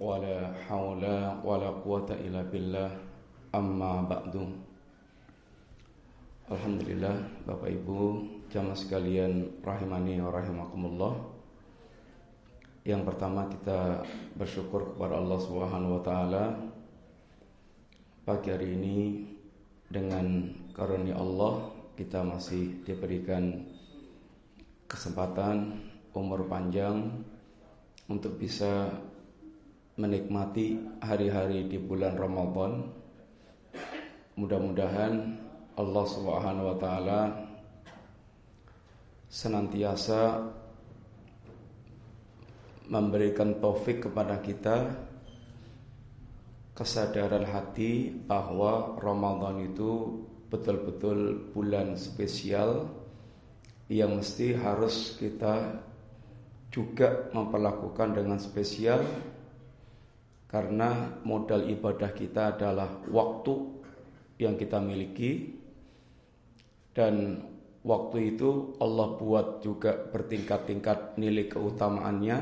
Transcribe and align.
ولا 0.00 0.52
حول 0.66 1.04
ولا 1.44 1.70
قوة 1.82 2.08
إلا 2.10 2.42
بالله 2.50 2.90
أما 3.54 3.92
بعد 4.10 4.34
Alhamdulillah 6.44 7.24
Bapak 7.48 7.72
Ibu 7.72 8.20
jamaah 8.52 8.76
sekalian 8.76 9.64
rahimani 9.64 10.20
wa 10.20 10.28
rahimakumullah 10.28 11.16
Yang 12.84 13.08
pertama 13.08 13.48
kita 13.48 14.04
bersyukur 14.36 14.92
kepada 14.92 15.24
Allah 15.24 15.40
Subhanahu 15.40 15.96
wa 15.96 16.02
taala 16.04 16.44
pagi 18.28 18.52
hari 18.52 18.76
ini 18.76 19.24
dengan 19.88 20.52
karunia 20.76 21.16
Allah 21.16 21.64
kita 21.96 22.20
masih 22.20 22.84
diberikan 22.84 23.64
kesempatan 24.84 25.80
umur 26.12 26.44
panjang 26.44 27.24
untuk 28.12 28.36
bisa 28.36 28.92
menikmati 29.94 30.78
hari-hari 30.98 31.70
di 31.70 31.78
bulan 31.78 32.18
Ramadan. 32.18 32.90
Mudah-mudahan 34.34 35.38
Allah 35.78 36.06
Subhanahu 36.10 36.70
wa 36.74 36.76
taala 36.82 37.20
senantiasa 39.30 40.50
memberikan 42.90 43.62
taufik 43.62 44.10
kepada 44.10 44.42
kita 44.42 44.98
kesadaran 46.74 47.46
hati 47.46 48.10
bahwa 48.26 48.98
Ramadan 48.98 49.62
itu 49.62 50.20
betul-betul 50.50 51.50
bulan 51.54 51.94
spesial 51.94 52.90
yang 53.86 54.18
mesti 54.18 54.58
harus 54.58 55.14
kita 55.22 55.78
juga 56.74 57.30
memperlakukan 57.30 58.18
dengan 58.18 58.42
spesial 58.42 59.06
karena 60.54 61.18
modal 61.26 61.66
ibadah 61.66 62.14
kita 62.14 62.54
adalah 62.54 63.02
waktu 63.10 63.74
yang 64.38 64.54
kita 64.54 64.78
miliki. 64.78 65.50
Dan 66.94 67.42
waktu 67.82 68.38
itu 68.38 68.78
Allah 68.78 69.18
buat 69.18 69.66
juga 69.66 69.98
bertingkat-tingkat 69.98 71.18
nilai 71.18 71.50
keutamaannya. 71.50 72.38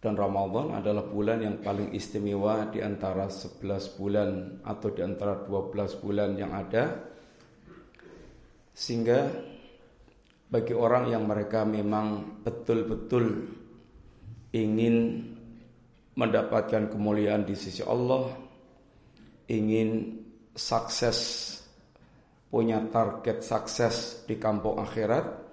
Dan 0.00 0.16
Ramadan 0.16 0.72
adalah 0.72 1.04
bulan 1.04 1.44
yang 1.44 1.60
paling 1.60 1.92
istimewa 1.92 2.64
di 2.72 2.80
antara 2.80 3.28
11 3.28 4.00
bulan 4.00 4.30
atau 4.64 4.88
di 4.88 5.04
antara 5.04 5.44
12 5.44 6.00
bulan 6.00 6.32
yang 6.32 6.56
ada. 6.56 6.96
Sehingga 8.72 9.20
bagi 10.48 10.72
orang 10.72 11.12
yang 11.12 11.28
mereka 11.28 11.68
memang 11.68 12.40
betul-betul 12.40 13.52
ingin 14.56 14.96
mendapatkan 16.18 16.90
kemuliaan 16.90 17.46
di 17.46 17.54
sisi 17.54 17.86
Allah, 17.86 18.34
ingin 19.46 20.18
sukses, 20.50 21.18
punya 22.50 22.82
target 22.90 23.46
sukses 23.46 24.26
di 24.26 24.34
kampung 24.34 24.82
akhirat, 24.82 25.46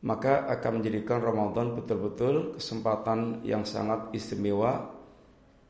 maka 0.00 0.48
akan 0.48 0.80
menjadikan 0.80 1.20
Ramadan 1.20 1.76
betul-betul 1.76 2.56
kesempatan 2.56 3.44
yang 3.44 3.68
sangat 3.68 4.08
istimewa 4.16 4.96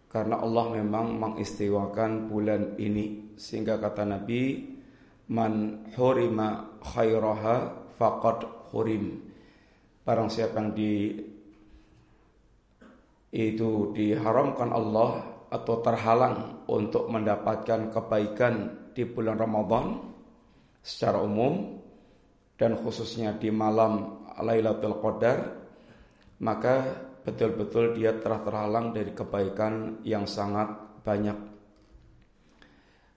karena 0.07 0.39
Allah 0.39 0.71
memang 0.79 1.19
mengistimewakan 1.19 2.31
bulan 2.31 2.79
ini. 2.79 3.35
Sehingga 3.35 3.83
kata 3.83 4.07
Nabi 4.07 4.71
man 5.35 5.87
hurima 5.99 6.79
khairaha 6.79 7.91
faqad 7.99 8.71
hurim. 8.71 9.19
Barang 10.07 10.31
siapa 10.31 10.59
yang 10.63 10.71
di 10.75 10.93
itu 13.31 13.95
diharamkan 13.95 14.75
Allah 14.75 15.23
atau 15.51 15.83
terhalang 15.83 16.67
untuk 16.67 17.11
mendapatkan 17.11 17.91
kebaikan 17.91 18.55
di 18.95 19.07
bulan 19.07 19.39
Ramadan 19.39 20.03
secara 20.83 21.23
umum 21.23 21.79
dan 22.59 22.79
khususnya 22.79 23.35
di 23.39 23.51
malam 23.55 24.27
Lailatul 24.39 24.99
Qadar 24.99 25.39
maka 26.41 27.07
betul-betul 27.23 28.01
dia 28.01 28.17
telah 28.17 28.41
terhalang 28.43 28.97
dari 28.97 29.13
kebaikan 29.13 30.01
yang 30.03 30.25
sangat 30.25 30.73
banyak. 31.05 31.37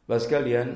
Bapak 0.03 0.19
sekalian, 0.19 0.67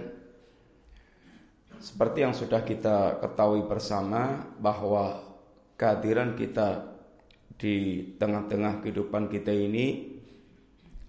seperti 1.77 2.23
yang 2.23 2.31
sudah 2.31 2.63
kita 2.63 3.19
ketahui 3.19 3.67
bersama 3.67 4.47
bahwa 4.57 5.19
kehadiran 5.75 6.33
kita 6.39 6.96
di 7.57 8.05
tengah-tengah 8.21 8.85
kehidupan 8.85 9.33
kita 9.33 9.49
ini 9.49 10.13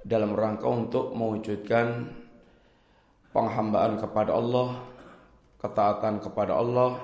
dalam 0.00 0.32
rangka 0.32 0.64
untuk 0.64 1.12
mewujudkan 1.12 2.08
penghambaan 3.36 4.00
kepada 4.00 4.32
Allah, 4.32 4.80
ketaatan 5.60 6.24
kepada 6.24 6.56
Allah 6.56 6.96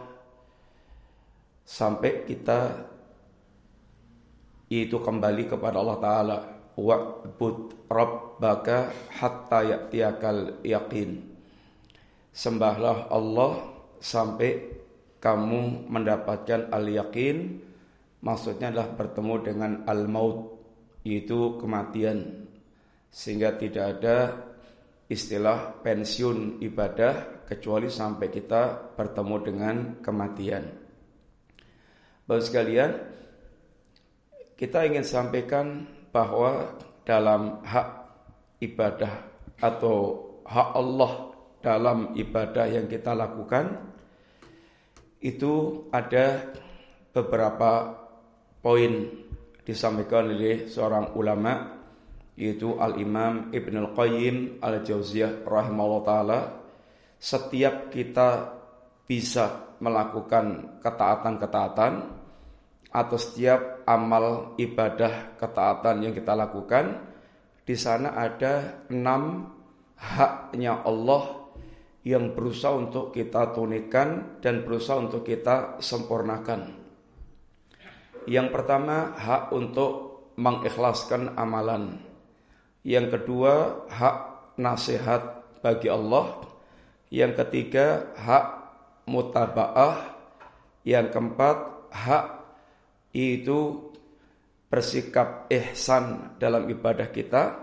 sampai 1.64 2.24
kita 2.24 2.88
itu 4.72 4.96
kembali 4.96 5.44
kepada 5.44 5.76
Allah 5.80 5.98
taala 6.00 6.36
wa'bud 6.80 7.88
rabbaka 7.92 8.88
hatta 9.12 9.60
ya'tiyakal 9.60 10.64
yaqin. 10.64 11.20
Sembahlah 12.34 13.12
Allah 13.12 13.62
sampai 14.00 14.74
kamu 15.22 15.86
mendapatkan 15.86 16.68
al-yaqin 16.74 17.62
maksudnya 18.24 18.72
adalah 18.72 18.96
bertemu 18.96 19.34
dengan 19.44 19.72
al-maut 19.84 20.56
yaitu 21.04 21.60
kematian 21.60 22.48
sehingga 23.12 23.54
tidak 23.60 23.84
ada 24.00 24.16
istilah 25.06 25.84
pensiun 25.84 26.64
ibadah 26.64 27.44
kecuali 27.44 27.92
sampai 27.92 28.32
kita 28.32 28.96
bertemu 28.96 29.36
dengan 29.44 29.76
kematian. 30.00 30.64
Bapak 32.24 32.40
sekalian, 32.40 32.90
kita 34.56 34.88
ingin 34.88 35.04
sampaikan 35.04 35.84
bahwa 36.08 36.80
dalam 37.04 37.60
hak 37.60 37.88
ibadah 38.64 39.12
atau 39.60 40.24
hak 40.48 40.68
Allah 40.72 41.12
dalam 41.60 42.16
ibadah 42.16 42.64
yang 42.64 42.88
kita 42.88 43.12
lakukan 43.12 43.92
itu 45.20 45.84
ada 45.92 46.48
beberapa 47.12 48.03
poin 48.64 49.12
disampaikan 49.60 50.32
oleh 50.32 50.64
seorang 50.64 51.12
ulama 51.12 51.76
yaitu 52.40 52.80
Al-Imam 52.80 53.52
Ibn 53.52 53.74
Al-Qayyim 53.84 54.64
Al-Jauziyah 54.64 55.44
rahimahullah 55.44 56.02
taala 56.08 56.40
setiap 57.20 57.92
kita 57.92 58.56
bisa 59.04 59.76
melakukan 59.84 60.80
ketaatan-ketaatan 60.80 61.92
atau 62.88 63.16
setiap 63.20 63.84
amal 63.84 64.56
ibadah 64.56 65.36
ketaatan 65.36 66.08
yang 66.08 66.12
kita 66.16 66.32
lakukan 66.32 67.04
di 67.64 67.76
sana 67.76 68.16
ada 68.16 68.84
enam 68.88 69.50
haknya 69.96 70.84
Allah 70.84 71.48
yang 72.04 72.36
berusaha 72.36 72.76
untuk 72.76 73.16
kita 73.16 73.56
tunikan 73.56 74.38
dan 74.44 74.60
berusaha 74.60 75.00
untuk 75.00 75.24
kita 75.24 75.80
sempurnakan. 75.80 76.83
Yang 78.24 78.48
pertama 78.56 79.12
hak 79.20 79.52
untuk 79.52 80.14
mengikhlaskan 80.40 81.36
amalan. 81.36 82.00
Yang 82.80 83.20
kedua 83.20 83.84
hak 83.88 84.16
nasihat 84.56 85.44
bagi 85.60 85.92
Allah. 85.92 86.44
Yang 87.12 87.44
ketiga 87.44 88.12
hak 88.16 88.46
mutabaah. 89.04 90.16
Yang 90.84 91.16
keempat 91.16 91.56
hak 91.92 92.26
itu 93.16 93.92
bersikap 94.68 95.48
ihsan 95.52 96.36
dalam 96.40 96.68
ibadah 96.68 97.08
kita. 97.12 97.60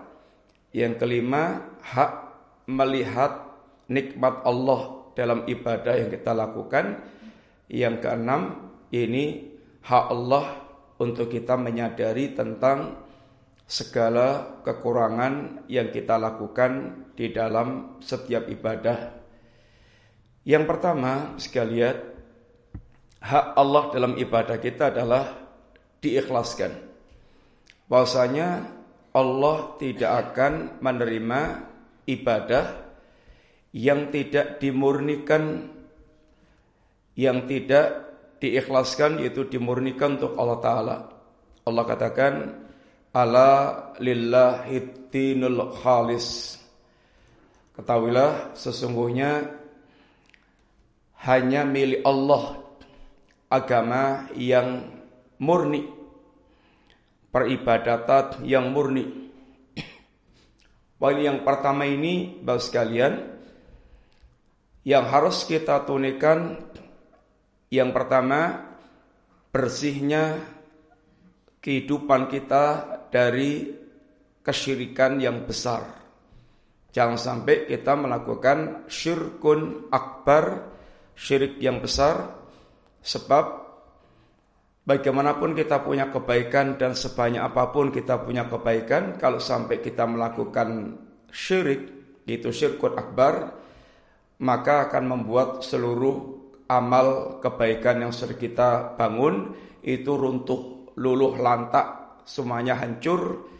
Yang 0.70 1.04
kelima 1.04 1.74
hak 1.82 2.12
melihat 2.70 3.50
nikmat 3.90 4.46
Allah 4.46 5.10
dalam 5.18 5.44
ibadah 5.44 5.94
yang 5.98 6.10
kita 6.10 6.32
lakukan. 6.32 7.02
Yang 7.66 7.94
keenam 8.02 8.42
ini 8.90 9.51
hak 9.82 10.04
Allah 10.10 10.62
untuk 11.02 11.26
kita 11.30 11.58
menyadari 11.58 12.30
tentang 12.32 13.02
segala 13.66 14.60
kekurangan 14.62 15.66
yang 15.66 15.90
kita 15.90 16.20
lakukan 16.20 17.02
di 17.16 17.32
dalam 17.34 17.98
setiap 17.98 18.46
ibadah. 18.46 19.18
Yang 20.42 20.64
pertama, 20.66 21.38
sekalian, 21.38 21.96
hak 23.22 23.46
Allah 23.54 23.84
dalam 23.94 24.12
ibadah 24.18 24.58
kita 24.58 24.90
adalah 24.90 25.24
diikhlaskan. 26.02 26.72
Bahwasanya 27.86 28.66
Allah 29.14 29.56
tidak 29.78 30.10
akan 30.10 30.82
menerima 30.82 31.40
ibadah 32.10 32.64
yang 33.72 34.12
tidak 34.12 34.60
dimurnikan, 34.60 35.72
yang 37.16 37.48
tidak 37.48 38.11
diikhlaskan 38.42 39.22
yaitu 39.22 39.46
dimurnikan 39.46 40.18
untuk 40.18 40.34
Allah 40.34 40.58
taala. 40.58 40.96
Allah 41.62 41.84
katakan 41.86 42.34
Ala 43.12 43.92
lillahi 44.00 45.12
dinul 45.12 45.76
khalis. 45.84 46.56
Ketahuilah 47.76 48.56
sesungguhnya 48.56 49.52
hanya 51.28 51.68
milik 51.68 52.00
Allah 52.08 52.56
agama 53.52 54.32
yang 54.32 54.88
murni. 55.36 55.84
Peribadatan 57.28 58.48
yang 58.48 58.72
murni. 58.72 59.04
Poin 60.96 61.18
yang 61.20 61.44
pertama 61.44 61.84
ini, 61.84 62.32
Bapak 62.40 62.64
sekalian, 62.64 63.12
yang 64.88 65.04
harus 65.04 65.44
kita 65.44 65.84
tunaikan 65.84 66.56
yang 67.72 67.88
pertama 67.96 68.68
bersihnya 69.48 70.36
kehidupan 71.64 72.28
kita 72.28 72.64
dari 73.08 73.72
kesyirikan 74.44 75.16
yang 75.16 75.48
besar. 75.48 75.80
Jangan 76.92 77.16
sampai 77.16 77.64
kita 77.64 77.96
melakukan 77.96 78.84
syirkun 78.92 79.88
akbar, 79.88 80.68
syirik 81.16 81.56
yang 81.64 81.80
besar, 81.80 82.36
sebab 83.00 83.64
bagaimanapun 84.84 85.56
kita 85.56 85.80
punya 85.80 86.12
kebaikan 86.12 86.76
dan 86.76 86.92
sebanyak 86.92 87.40
apa 87.40 87.72
pun 87.72 87.88
kita 87.88 88.20
punya 88.20 88.44
kebaikan, 88.44 89.16
kalau 89.16 89.40
sampai 89.40 89.80
kita 89.80 90.04
melakukan 90.04 91.00
syirik, 91.32 91.88
itu 92.28 92.52
syirkun 92.52 93.00
akbar, 93.00 93.56
maka 94.44 94.92
akan 94.92 95.04
membuat 95.16 95.64
seluruh 95.64 96.31
amal 96.78 97.38
kebaikan 97.44 98.08
yang 98.08 98.12
sudah 98.12 98.36
kita 98.36 98.96
bangun 98.96 99.52
itu 99.84 100.16
runtuh, 100.16 100.92
luluh 100.96 101.36
lantak, 101.36 102.20
semuanya 102.24 102.78
hancur. 102.80 103.50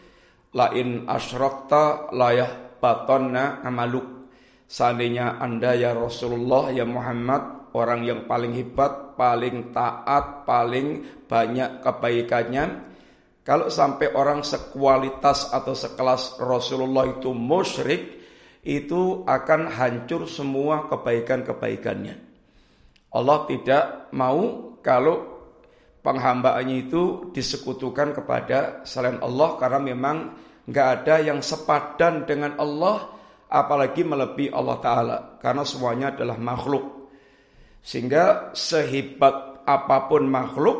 Lain 0.53 1.09
asyrokta 1.09 2.13
layah 2.13 2.77
batonna 2.77 3.65
amaluk. 3.65 4.29
Seandainya 4.69 5.41
anda 5.41 5.73
ya 5.73 5.97
Rasulullah 5.97 6.69
ya 6.69 6.85
Muhammad 6.85 7.73
orang 7.73 8.05
yang 8.05 8.29
paling 8.29 8.53
hebat, 8.53 9.17
paling 9.17 9.73
taat, 9.73 10.45
paling 10.45 11.05
banyak 11.25 11.81
kebaikannya. 11.81 12.65
Kalau 13.43 13.67
sampai 13.67 14.15
orang 14.15 14.45
sekualitas 14.45 15.51
atau 15.51 15.75
sekelas 15.75 16.39
Rasulullah 16.39 17.09
itu 17.11 17.35
musyrik, 17.35 18.23
itu 18.63 19.27
akan 19.27 19.67
hancur 19.67 20.23
semua 20.29 20.87
kebaikan-kebaikannya. 20.87 22.32
Allah 23.13 23.45
tidak 23.45 24.09
mau 24.17 24.73
kalau 24.81 25.33
penghambaannya 26.03 26.75
itu 26.89 27.31
disekutukan 27.31 28.11
kepada 28.11 28.83
selain 28.83 29.21
Allah 29.23 29.55
karena 29.55 29.79
memang 29.79 30.17
nggak 30.67 30.87
ada 30.99 31.15
yang 31.23 31.39
sepadan 31.39 32.27
dengan 32.27 32.59
Allah 32.59 33.13
apalagi 33.47 34.01
melebihi 34.01 34.51
Allah 34.51 34.77
Ta'ala 34.81 35.17
karena 35.37 35.63
semuanya 35.63 36.11
adalah 36.17 36.35
makhluk. 36.41 37.13
Sehingga 37.83 38.55
sehebat 38.55 39.63
apa 39.63 39.97
pun 40.09 40.27
makhluk 40.27 40.77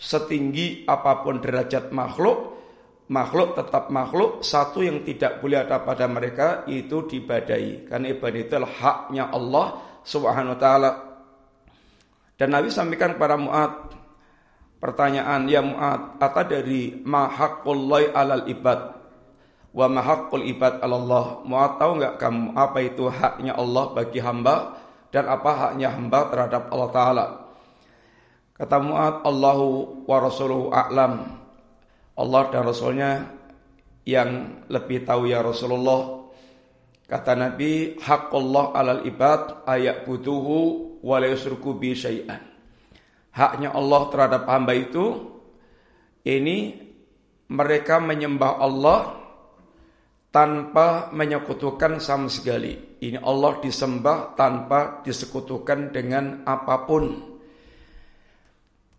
setinggi 0.00 0.88
apa 0.88 1.20
pun 1.20 1.40
derajat 1.40 1.92
makhluk 1.92 2.56
makhluk 3.12 3.52
tetap 3.58 3.92
makhluk 3.92 4.40
satu 4.40 4.80
yang 4.80 5.04
tidak 5.04 5.42
boleh 5.44 5.60
ada 5.60 5.84
pada 5.84 6.08
mereka 6.08 6.64
itu 6.70 7.04
dibadai. 7.04 7.84
Karena 7.84 8.06
ibadah 8.08 8.40
itu 8.40 8.56
haknya 8.56 9.28
Allah 9.28 9.66
Subhanahu 10.00 10.56
wa 10.56 10.60
taala 10.60 10.90
dan 12.40 12.56
Nabi 12.56 12.72
sampaikan 12.72 13.20
kepada 13.20 13.36
Mu'ad 13.36 13.92
pertanyaan 14.80 15.44
ya 15.44 15.60
Mu'ad 15.60 16.16
kata 16.16 16.48
dari 16.48 16.96
ma 17.04 17.28
alal 17.28 18.48
ibad 18.48 19.00
Wa 19.70 19.86
mahaqqul 19.86 20.50
ibad 20.50 20.82
Allah. 20.82 21.46
Mau 21.46 21.62
tahu 21.78 22.02
nggak 22.02 22.18
kamu 22.18 22.58
apa 22.58 22.78
itu 22.82 23.06
haknya 23.06 23.54
Allah 23.54 23.94
bagi 23.94 24.18
hamba 24.18 24.82
dan 25.14 25.30
apa 25.30 25.50
haknya 25.54 25.94
hamba 25.94 26.26
terhadap 26.26 26.62
Allah 26.74 26.90
Taala? 26.90 27.26
Kata 28.58 28.76
Mu'ad, 28.76 29.24
Allahu 29.24 29.66
wa 30.04 30.16
Rasuluhu 30.20 30.74
a'lam. 30.74 31.38
Allah 32.18 32.42
dan 32.52 32.62
Rasulnya 32.66 33.30
yang 34.04 34.60
lebih 34.68 35.06
tahu 35.06 35.30
ya 35.30 35.40
Rasulullah. 35.40 36.19
Kata 37.10 37.34
Nabi, 37.34 37.98
haqqullah 37.98 38.70
alal 38.70 39.02
ibad 39.02 39.66
ayak 39.66 40.06
butuhu 40.06 41.02
wa 41.02 41.18
la 41.18 41.34
bi 41.74 41.90
syai'an. 41.90 42.38
Haknya 43.34 43.74
Allah 43.74 44.02
terhadap 44.14 44.42
hamba 44.46 44.78
itu 44.78 45.18
ini 46.22 46.78
mereka 47.50 47.98
menyembah 47.98 48.62
Allah 48.62 49.00
tanpa 50.30 51.10
menyekutukan 51.10 51.98
sama 51.98 52.30
sekali. 52.30 53.02
Ini 53.02 53.18
Allah 53.18 53.58
disembah 53.58 54.38
tanpa 54.38 55.02
disekutukan 55.02 55.90
dengan 55.90 56.46
apa 56.46 56.86
pun. 56.86 57.04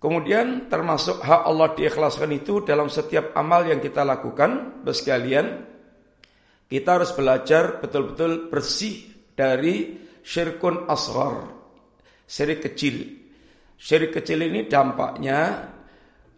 Kemudian 0.04 0.68
termasuk 0.68 1.24
hak 1.24 1.48
Allah 1.48 1.72
diikhlaskan 1.80 2.36
itu 2.36 2.60
dalam 2.68 2.92
setiap 2.92 3.32
amal 3.40 3.64
yang 3.64 3.80
kita 3.80 4.04
lakukan, 4.04 4.84
sekalian, 4.90 5.71
kita 6.72 7.04
harus 7.04 7.12
belajar 7.12 7.84
betul-betul 7.84 8.48
bersih 8.48 9.12
dari 9.36 10.00
syirkun 10.24 10.88
asghar, 10.88 11.52
syirik 12.24 12.64
kecil. 12.64 13.20
Syirik 13.76 14.16
kecil 14.16 14.40
ini 14.48 14.72
dampaknya 14.72 15.68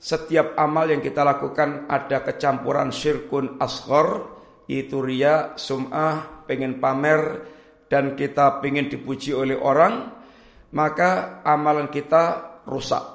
setiap 0.01 0.57
amal 0.57 0.89
yang 0.89 1.05
kita 1.05 1.21
lakukan 1.21 1.85
ada 1.85 2.25
kecampuran 2.25 2.89
syirkun 2.89 3.61
asghar, 3.61 4.25
itu 4.65 5.05
ria, 5.05 5.53
sum'ah, 5.53 6.47
pengen 6.49 6.81
pamer 6.81 7.45
dan 7.85 8.17
kita 8.17 8.57
pengen 8.57 8.89
dipuji 8.89 9.37
oleh 9.37 9.53
orang, 9.53 10.09
maka 10.73 11.45
amalan 11.45 11.93
kita 11.93 12.57
rusak. 12.65 13.05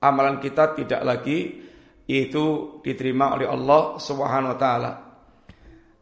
Amalan 0.00 0.40
kita 0.40 0.72
tidak 0.72 1.04
lagi 1.04 1.60
itu 2.08 2.78
diterima 2.80 3.36
oleh 3.36 3.44
Allah 3.44 4.00
Subhanahu 4.00 4.56
wa 4.56 4.58
taala. 4.58 5.07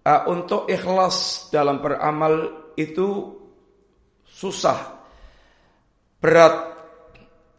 Uh, 0.06 0.22
untuk 0.30 0.70
ikhlas 0.70 1.50
dalam 1.50 1.82
beramal 1.82 2.70
itu 2.78 3.34
susah, 4.22 5.02
berat, 6.22 6.54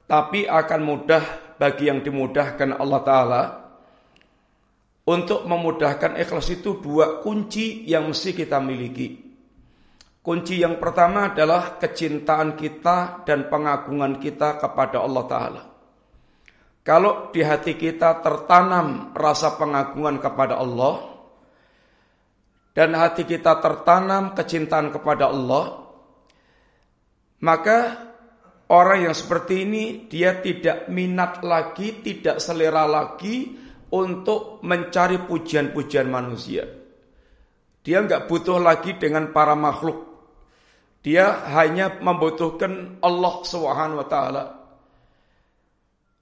tapi 0.08 0.48
akan 0.48 0.80
mudah 0.80 1.24
bagi 1.60 1.92
yang 1.92 2.00
dimudahkan 2.00 2.80
Allah 2.80 3.02
Ta'ala 3.04 3.42
untuk 5.12 5.44
memudahkan 5.44 6.16
ikhlas 6.16 6.48
itu 6.56 6.80
dua 6.80 7.20
kunci 7.20 7.84
yang 7.84 8.08
mesti 8.16 8.32
kita 8.32 8.64
miliki. 8.64 9.28
Kunci 10.24 10.64
yang 10.64 10.80
pertama 10.80 11.36
adalah 11.36 11.76
kecintaan 11.76 12.56
kita 12.56 13.28
dan 13.28 13.52
pengagungan 13.52 14.24
kita 14.24 14.56
kepada 14.56 15.04
Allah 15.04 15.26
Ta'ala. 15.28 15.64
Kalau 16.80 17.28
di 17.36 17.44
hati 17.44 17.76
kita 17.76 18.24
tertanam 18.24 19.12
rasa 19.12 19.60
pengagungan 19.60 20.24
kepada 20.24 20.56
Allah, 20.56 21.17
dan 22.78 22.94
hati 22.94 23.26
kita 23.26 23.58
tertanam 23.58 24.38
kecintaan 24.38 24.94
kepada 24.94 25.34
Allah, 25.34 25.82
maka 27.42 28.06
orang 28.70 29.10
yang 29.10 29.18
seperti 29.18 29.66
ini 29.66 30.06
dia 30.06 30.38
tidak 30.46 30.86
minat 30.86 31.42
lagi, 31.42 32.06
tidak 32.06 32.38
selera 32.38 32.86
lagi 32.86 33.58
untuk 33.90 34.62
mencari 34.62 35.26
pujian-pujian 35.26 36.06
manusia. 36.06 36.70
Dia 37.82 38.06
nggak 38.06 38.30
butuh 38.30 38.62
lagi 38.62 38.94
dengan 39.02 39.34
para 39.34 39.58
makhluk. 39.58 40.06
Dia 41.02 41.50
hanya 41.58 41.98
membutuhkan 41.98 43.02
Allah 43.02 43.42
Subhanahu 43.42 44.06
wa 44.06 44.08
taala. 44.12 44.44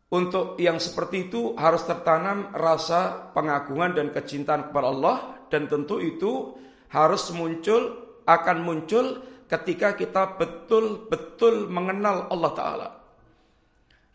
Untuk 0.07 0.55
yang 0.55 0.79
seperti 0.79 1.27
itu 1.27 1.51
harus 1.59 1.83
tertanam 1.83 2.55
rasa 2.55 3.27
pengagungan 3.35 3.91
dan 3.91 4.07
kecintaan 4.15 4.71
kepada 4.71 4.87
Allah 4.87 5.34
dan 5.49 5.69
tentu 5.69 6.01
itu 6.01 6.55
harus 6.89 7.29
muncul 7.33 8.05
akan 8.25 8.57
muncul 8.65 9.21
ketika 9.45 9.93
kita 9.93 10.37
betul-betul 10.37 11.69
mengenal 11.69 12.29
Allah 12.33 12.51
taala. 12.57 12.89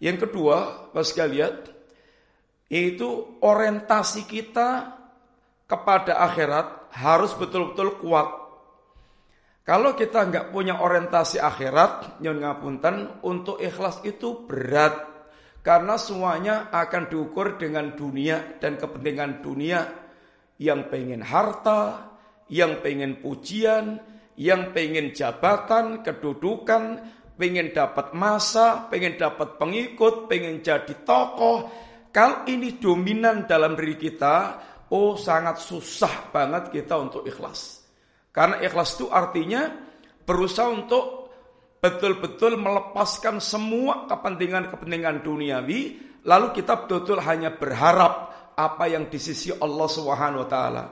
Yang 0.01 0.27
kedua, 0.27 0.91
Bapak 0.91 1.07
sekalian, 1.07 1.55
yaitu 2.73 3.37
orientasi 3.45 4.25
kita 4.25 4.97
kepada 5.69 6.19
akhirat 6.25 6.91
harus 6.97 7.37
betul-betul 7.37 8.01
kuat. 8.01 8.41
Kalau 9.63 9.95
kita 9.95 10.27
nggak 10.27 10.51
punya 10.51 10.81
orientasi 10.83 11.39
akhirat, 11.39 12.19
nyon 12.25 12.43
ngapunten, 12.43 13.23
untuk 13.23 13.61
ikhlas 13.63 14.03
itu 14.03 14.49
berat. 14.49 15.07
Karena 15.61 16.01
semuanya 16.01 16.73
akan 16.73 17.13
diukur 17.13 17.61
dengan 17.61 17.93
dunia 17.93 18.57
dan 18.59 18.81
kepentingan 18.81 19.45
dunia. 19.45 20.00
Yang 20.61 20.93
pengen 20.93 21.25
harta, 21.25 22.12
yang 22.52 22.85
pengen 22.85 23.25
pujian, 23.25 23.97
yang 24.37 24.76
pengen 24.76 25.17
jabatan, 25.17 26.05
kedudukan, 26.05 27.00
pengen 27.40 27.73
dapat 27.73 28.12
masa, 28.12 28.85
pengen 28.93 29.17
dapat 29.17 29.57
pengikut, 29.57 30.29
pengen 30.29 30.61
jadi 30.61 30.93
tokoh, 31.09 31.73
kalau 32.11 32.43
ini 32.50 32.76
dominan 32.76 33.47
dalam 33.47 33.79
diri 33.79 33.95
kita, 33.95 34.59
oh 34.90 35.14
sangat 35.14 35.62
susah 35.62 36.35
banget 36.35 36.75
kita 36.75 36.99
untuk 36.99 37.23
ikhlas. 37.23 37.87
Karena 38.35 38.59
ikhlas 38.59 38.99
itu 38.99 39.07
artinya 39.09 39.71
berusaha 40.26 40.67
untuk 40.69 41.33
betul-betul 41.79 42.59
melepaskan 42.59 43.38
semua 43.38 44.11
kepentingan-kepentingan 44.11 45.23
duniawi, 45.23 45.81
lalu 46.26 46.47
kita 46.50 46.85
betul-betul 46.85 47.23
hanya 47.23 47.55
berharap 47.55 48.39
apa 48.61 48.85
yang 48.93 49.09
di 49.09 49.17
sisi 49.17 49.49
Allah 49.57 49.88
Subhanahu 49.88 50.45
wa 50.45 50.49
taala. 50.49 50.85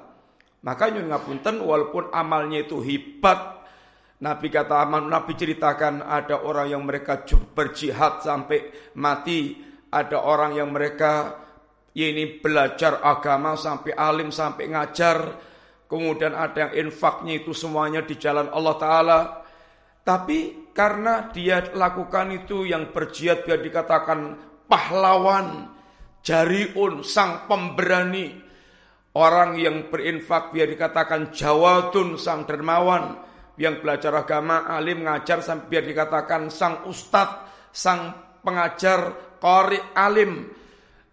Maka 0.64 0.90
nyun 0.90 1.12
ngapunten 1.12 1.62
walaupun 1.62 2.10
amalnya 2.10 2.66
itu 2.66 2.82
hebat, 2.82 3.62
Nabi 4.18 4.50
kata 4.50 4.82
Nabi 4.90 5.32
ceritakan 5.38 6.02
ada 6.02 6.42
orang 6.42 6.74
yang 6.74 6.82
mereka 6.82 7.22
berjihad 7.54 8.24
sampai 8.26 8.90
mati, 8.98 9.54
ada 9.94 10.18
orang 10.26 10.58
yang 10.58 10.74
mereka 10.74 11.38
ya 11.94 12.10
ini 12.10 12.42
belajar 12.42 12.98
agama 13.06 13.54
sampai 13.54 13.94
alim 13.94 14.34
sampai 14.34 14.74
ngajar, 14.74 15.38
kemudian 15.86 16.34
ada 16.34 16.66
yang 16.66 16.90
infaknya 16.90 17.38
itu 17.38 17.54
semuanya 17.54 18.02
di 18.02 18.18
jalan 18.18 18.50
Allah 18.50 18.76
Taala. 18.82 19.20
Tapi 20.02 20.72
karena 20.74 21.30
dia 21.30 21.70
lakukan 21.70 22.34
itu 22.34 22.66
yang 22.66 22.90
berjihad 22.90 23.46
biar 23.46 23.62
dikatakan 23.62 24.20
pahlawan, 24.66 25.77
jariun, 26.22 27.02
sang 27.06 27.46
pemberani, 27.50 28.34
orang 29.18 29.58
yang 29.58 29.90
berinfak 29.90 30.54
biar 30.54 30.70
dikatakan 30.70 31.34
jawadun, 31.34 32.14
sang 32.20 32.46
dermawan 32.46 33.18
yang 33.58 33.82
belajar 33.82 34.14
agama, 34.14 34.70
alim, 34.70 35.02
ngajar 35.02 35.42
sampai 35.42 35.66
biar 35.66 35.84
dikatakan 35.84 36.46
sang 36.48 36.86
ustadz, 36.86 37.70
sang 37.74 38.14
pengajar, 38.40 39.34
qari, 39.42 39.78
alim. 39.98 40.54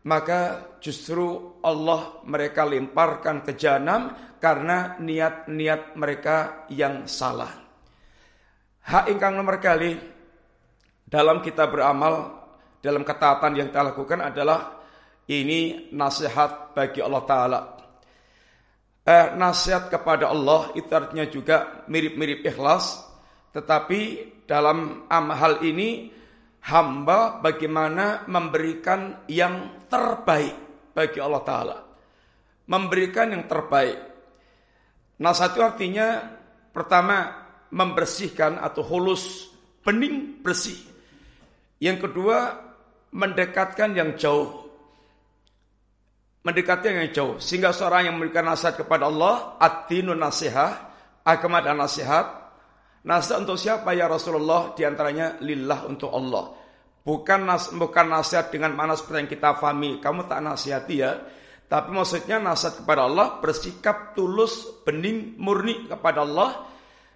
Maka 0.05 0.77
justru 0.77 1.57
Allah 1.65 2.21
mereka 2.29 2.61
lemparkan 2.61 3.41
ke 3.41 3.57
jahanam 3.57 4.13
karena 4.37 5.01
niat-niat 5.01 5.97
mereka 5.97 6.69
yang 6.69 7.09
salah. 7.09 7.49
Hak 8.85 9.09
ingkang 9.09 9.33
nomor 9.33 9.57
kali 9.57 9.97
dalam 11.09 11.41
kita 11.41 11.65
beramal, 11.65 12.45
dalam 12.85 13.01
ketaatan 13.01 13.57
yang 13.57 13.73
kita 13.73 13.81
lakukan 13.81 14.21
adalah 14.21 14.74
ini 15.25 15.89
nasihat 15.89 16.77
bagi 16.77 17.01
Allah 17.01 17.23
Ta'ala. 17.25 17.61
Eh, 19.05 19.27
nasihat 19.37 19.89
kepada 19.89 20.29
Allah 20.29 20.73
itu 20.73 20.89
artinya 20.89 21.25
juga 21.29 21.85
mirip-mirip 21.89 22.45
ikhlas. 22.45 23.05
Tetapi 23.53 24.01
dalam 24.45 25.09
hal 25.09 25.65
ini 25.65 26.11
hamba 26.65 27.41
bagaimana 27.41 28.25
memberikan 28.29 29.25
yang 29.29 29.85
terbaik 29.89 30.53
bagi 30.93 31.19
Allah 31.21 31.41
Ta'ala. 31.45 31.77
Memberikan 32.65 33.33
yang 33.33 33.45
terbaik. 33.45 33.97
Nasihat 35.21 35.53
itu 35.53 35.61
artinya 35.61 36.07
pertama 36.73 37.45
membersihkan 37.69 38.57
atau 38.61 38.81
hulus 38.85 39.53
bening 39.85 40.41
bersih. 40.41 40.77
Yang 41.77 42.09
kedua 42.09 42.57
mendekatkan 43.13 43.93
yang 43.93 44.17
jauh 44.17 44.64
mendekati 46.45 46.93
yang 46.93 47.09
jauh. 47.09 47.35
Sehingga 47.41 47.73
seorang 47.73 48.07
yang 48.07 48.15
memberikan 48.21 48.45
nasihat 48.45 48.77
kepada 48.85 49.09
Allah, 49.09 49.57
ad-dinun 49.57 50.15
nasihah, 50.15 50.93
agama 51.25 51.59
dan 51.65 51.81
nasihat. 51.81 52.45
Nasihat 53.01 53.41
untuk 53.41 53.57
siapa 53.57 53.97
ya 53.97 54.05
Rasulullah? 54.05 54.77
Di 54.77 54.85
antaranya 54.85 55.41
lillah 55.41 55.89
untuk 55.89 56.13
Allah. 56.13 56.53
Bukan 57.05 57.45
nas, 57.45 57.69
bukan 57.73 58.05
nasihat 58.09 58.49
dengan 58.53 58.77
mana 58.77 58.93
seperti 58.93 59.25
yang 59.25 59.31
kita 59.33 59.49
fahami. 59.57 59.97
Kamu 60.01 60.25
tak 60.29 60.41
nasihati 60.41 60.95
ya. 61.01 61.17
Tapi 61.65 61.89
maksudnya 61.89 62.37
nasihat 62.37 62.81
kepada 62.81 63.09
Allah 63.09 63.41
bersikap 63.41 64.13
tulus, 64.13 64.85
bening, 64.85 65.37
murni 65.41 65.89
kepada 65.89 66.21
Allah. 66.21 66.65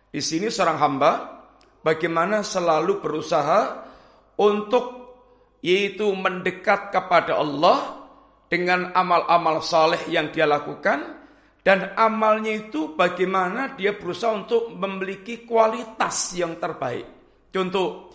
Di 0.10 0.22
sini 0.26 0.50
seorang 0.50 0.78
hamba 0.82 1.12
bagaimana 1.86 2.42
selalu 2.42 2.98
berusaha 2.98 3.86
untuk 4.42 4.98
yaitu 5.62 6.10
mendekat 6.18 6.90
kepada 6.90 7.38
Allah 7.38 7.99
dengan 8.50 8.90
amal-amal 8.92 9.62
saleh 9.62 10.10
yang 10.10 10.34
dia 10.34 10.50
lakukan 10.50 11.22
dan 11.62 11.94
amalnya 11.94 12.66
itu 12.66 12.98
bagaimana 12.98 13.78
dia 13.78 13.94
berusaha 13.94 14.34
untuk 14.34 14.74
memiliki 14.74 15.46
kualitas 15.46 16.34
yang 16.34 16.58
terbaik. 16.58 17.06
Contoh, 17.54 18.10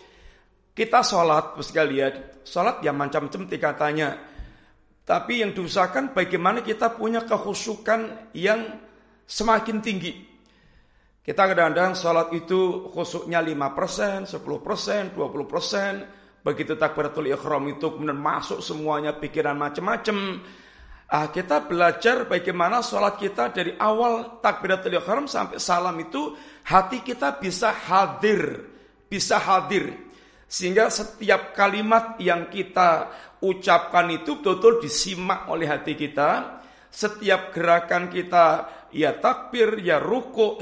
kita 0.75 0.99
sholat, 0.99 1.55
sekalian, 1.63 2.43
sholat 2.43 2.83
ya 2.83 2.91
macam-macam 2.91 3.47
tingkatannya. 3.47 4.09
Tapi 5.05 5.33
yang 5.39 5.55
diusahakan 5.55 6.11
bagaimana 6.11 6.65
kita 6.65 6.91
punya 6.97 7.23
kehusukan 7.23 8.33
yang 8.35 8.81
semakin 9.23 9.79
tinggi. 9.79 10.35
Kita 11.23 11.47
kadang-kadang 11.47 11.95
sholat 11.95 12.33
itu 12.35 12.89
khusuknya 12.91 13.39
5%, 13.39 14.27
10%, 14.29 15.15
20%, 15.15 16.24
Begitu 16.45 16.77
takbiratul 16.77 17.25
ikhram 17.33 17.65
itu 17.73 17.89
kemudian 17.89 18.21
masuk 18.21 18.61
semuanya 18.61 19.17
pikiran 19.17 19.57
macam-macam. 19.57 20.45
Ah, 21.09 21.33
kita 21.33 21.65
belajar 21.65 22.29
bagaimana 22.29 22.85
sholat 22.85 23.17
kita 23.17 23.49
dari 23.49 23.73
awal 23.81 24.37
takbiratul 24.45 24.93
ikhram 24.93 25.25
sampai 25.25 25.57
salam 25.57 25.97
itu 25.97 26.37
hati 26.69 27.01
kita 27.01 27.41
bisa 27.41 27.73
hadir, 27.73 28.61
bisa 29.09 29.41
hadir. 29.41 29.89
Sehingga 30.45 30.93
setiap 30.93 31.57
kalimat 31.57 32.21
yang 32.21 32.53
kita 32.53 33.09
ucapkan 33.41 34.05
itu 34.13 34.37
betul-betul 34.37 34.85
disimak 34.85 35.49
oleh 35.49 35.65
hati 35.65 35.97
kita. 35.97 36.61
Setiap 36.93 37.57
gerakan 37.57 38.13
kita 38.13 38.69
ya 38.93 39.17
takbir, 39.17 39.81
ya 39.81 39.97
ruku, 39.97 40.61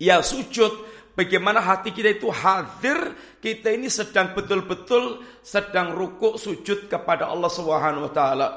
ya 0.00 0.24
sujud, 0.24 0.93
Bagaimana 1.14 1.62
hati 1.62 1.94
kita 1.94 2.10
itu 2.10 2.26
hadir, 2.26 3.14
kita 3.38 3.70
ini 3.70 3.86
sedang 3.86 4.34
betul-betul 4.34 5.22
sedang 5.46 5.94
rukuk 5.94 6.34
sujud 6.34 6.90
kepada 6.90 7.30
Allah 7.30 7.46
Subhanahu 7.46 8.10
wa 8.10 8.12
taala. 8.12 8.48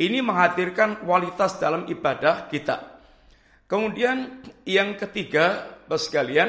Ini 0.00 0.24
menghadirkan 0.24 1.04
kualitas 1.04 1.60
dalam 1.60 1.84
ibadah 1.84 2.48
kita. 2.48 2.96
Kemudian 3.68 4.40
yang 4.64 4.96
ketiga, 4.96 5.76
Bapak 5.84 6.00
sekalian, 6.00 6.48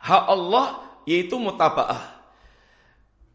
hak 0.00 0.24
Allah 0.24 0.80
yaitu 1.04 1.36
mutabaah. 1.36 2.16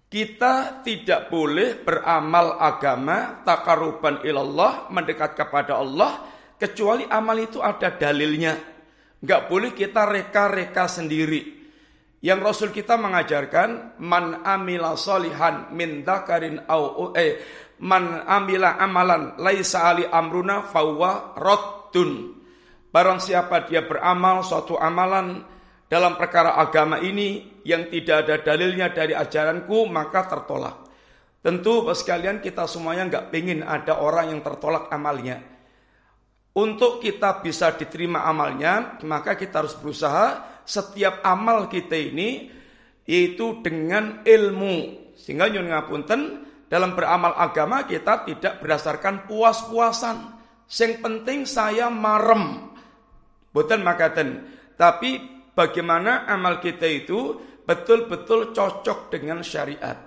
Kita 0.09 0.81
tidak 0.81 1.29
boleh 1.29 1.77
beramal 1.77 2.57
agama 2.57 3.45
takaruban 3.45 4.25
ilallah 4.25 4.89
mendekat 4.89 5.37
kepada 5.37 5.77
Allah 5.77 6.25
kecuali 6.57 7.05
amal 7.05 7.37
itu 7.37 7.61
ada 7.61 7.93
dalilnya. 7.93 8.72
Nggak 9.23 9.41
boleh 9.47 9.71
kita 9.71 10.03
reka-reka 10.03 10.91
sendiri. 10.91 11.63
Yang 12.23 12.39
Rasul 12.43 12.69
kita 12.75 12.99
mengajarkan 12.99 13.99
man 14.03 14.43
amila 14.43 14.95
solihan 14.99 15.71
min 15.75 16.03
dakarin 16.03 16.67
au 16.67 17.11
eh 17.15 17.39
man 17.83 18.23
amila 18.23 18.79
amalan 18.79 19.39
laisa 19.39 19.91
ali 19.91 20.03
amruna 20.07 20.67
fawa 20.67 21.35
rottun. 21.39 22.35
Barang 22.91 23.19
siapa 23.19 23.67
dia 23.67 23.83
beramal 23.83 24.43
suatu 24.43 24.75
amalan 24.75 25.39
dalam 25.87 26.15
perkara 26.15 26.55
agama 26.59 26.99
ini 26.99 27.59
yang 27.67 27.87
tidak 27.91 28.27
ada 28.27 28.35
dalilnya 28.43 28.91
dari 28.91 29.15
ajaranku 29.15 29.87
maka 29.87 30.27
tertolak. 30.27 30.83
Tentu 31.43 31.83
sekalian 31.91 32.39
kita 32.39 32.63
semuanya 32.67 33.07
nggak 33.07 33.25
pengen 33.31 33.67
ada 33.67 33.99
orang 33.99 34.31
yang 34.31 34.39
tertolak 34.39 34.87
amalnya. 34.91 35.52
Untuk 36.53 37.01
kita 37.01 37.41
bisa 37.41 37.73
diterima 37.73 38.29
amalnya, 38.29 39.01
maka 39.01 39.33
kita 39.33 39.65
harus 39.65 39.73
berusaha 39.73 40.61
setiap 40.61 41.25
amal 41.25 41.65
kita 41.65 41.97
ini 41.97 42.53
yaitu 43.09 43.57
dengan 43.65 44.21
ilmu. 44.21 45.09
Sehingga 45.17 45.49
nyun 45.49 45.73
ngapunten 45.73 46.21
dalam 46.69 46.93
beramal 46.93 47.33
agama 47.41 47.89
kita 47.89 48.29
tidak 48.29 48.61
berdasarkan 48.61 49.25
puas-puasan. 49.25 50.29
Yang 50.69 50.93
penting 51.01 51.39
saya 51.49 51.89
marem. 51.89 52.69
Bukan 53.49 53.81
makaten. 53.81 54.45
Tapi 54.77 55.25
bagaimana 55.57 56.29
amal 56.29 56.61
kita 56.61 56.85
itu 56.85 57.41
betul-betul 57.65 58.53
cocok 58.53 59.09
dengan 59.09 59.41
syariat. 59.41 59.97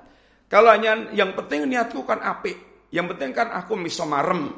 Kalau 0.46 0.70
hanya 0.70 1.10
yang 1.10 1.34
penting 1.34 1.66
niatku 1.66 2.06
kan 2.06 2.22
apik. 2.22 2.86
Yang 2.94 3.18
penting 3.18 3.30
kan 3.34 3.50
aku 3.50 3.74
miso 3.74 4.06
marem 4.06 4.54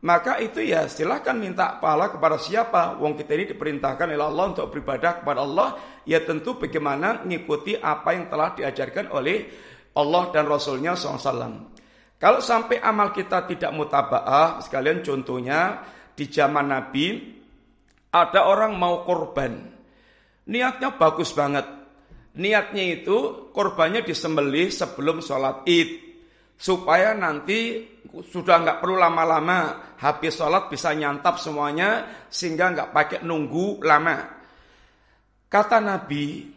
maka 0.00 0.40
itu 0.40 0.64
ya 0.64 0.88
silahkan 0.88 1.36
minta 1.36 1.76
pahala 1.76 2.08
kepada 2.08 2.40
siapa. 2.40 2.96
Wong 2.96 3.20
kita 3.20 3.36
ini 3.36 3.52
diperintahkan 3.52 4.08
oleh 4.08 4.24
Allah 4.24 4.44
untuk 4.48 4.72
beribadah 4.72 5.20
kepada 5.20 5.44
Allah. 5.44 5.68
Ya 6.08 6.24
tentu 6.24 6.56
bagaimana 6.56 7.20
mengikuti 7.20 7.76
apa 7.76 8.16
yang 8.16 8.32
telah 8.32 8.56
diajarkan 8.56 9.12
oleh 9.12 9.52
Allah 9.92 10.32
dan 10.32 10.48
Rasulnya 10.48 10.96
SAW. 10.96 11.68
Kalau 12.16 12.40
sampai 12.40 12.80
amal 12.80 13.12
kita 13.12 13.44
tidak 13.44 13.72
mutaba'ah, 13.76 14.60
sekalian 14.64 15.04
contohnya 15.04 15.84
di 16.16 16.28
zaman 16.28 16.68
Nabi, 16.68 17.36
ada 18.12 18.48
orang 18.48 18.76
mau 18.80 19.04
korban. 19.04 19.52
Niatnya 20.48 20.96
bagus 20.96 21.32
banget. 21.36 21.64
Niatnya 22.40 22.84
itu 22.88 23.48
korbannya 23.52 24.00
disembelih 24.00 24.72
sebelum 24.72 25.20
sholat 25.20 25.64
id. 25.68 26.09
Supaya 26.60 27.16
nanti 27.16 27.88
sudah 28.04 28.60
nggak 28.60 28.78
perlu 28.84 29.00
lama-lama 29.00 29.96
habis 29.96 30.36
sholat 30.36 30.68
bisa 30.68 30.92
nyantap 30.92 31.40
semuanya 31.40 32.04
sehingga 32.28 32.76
nggak 32.76 32.92
pakai 32.92 33.18
nunggu 33.24 33.80
lama. 33.80 34.36
Kata 35.48 35.80
Nabi, 35.80 36.52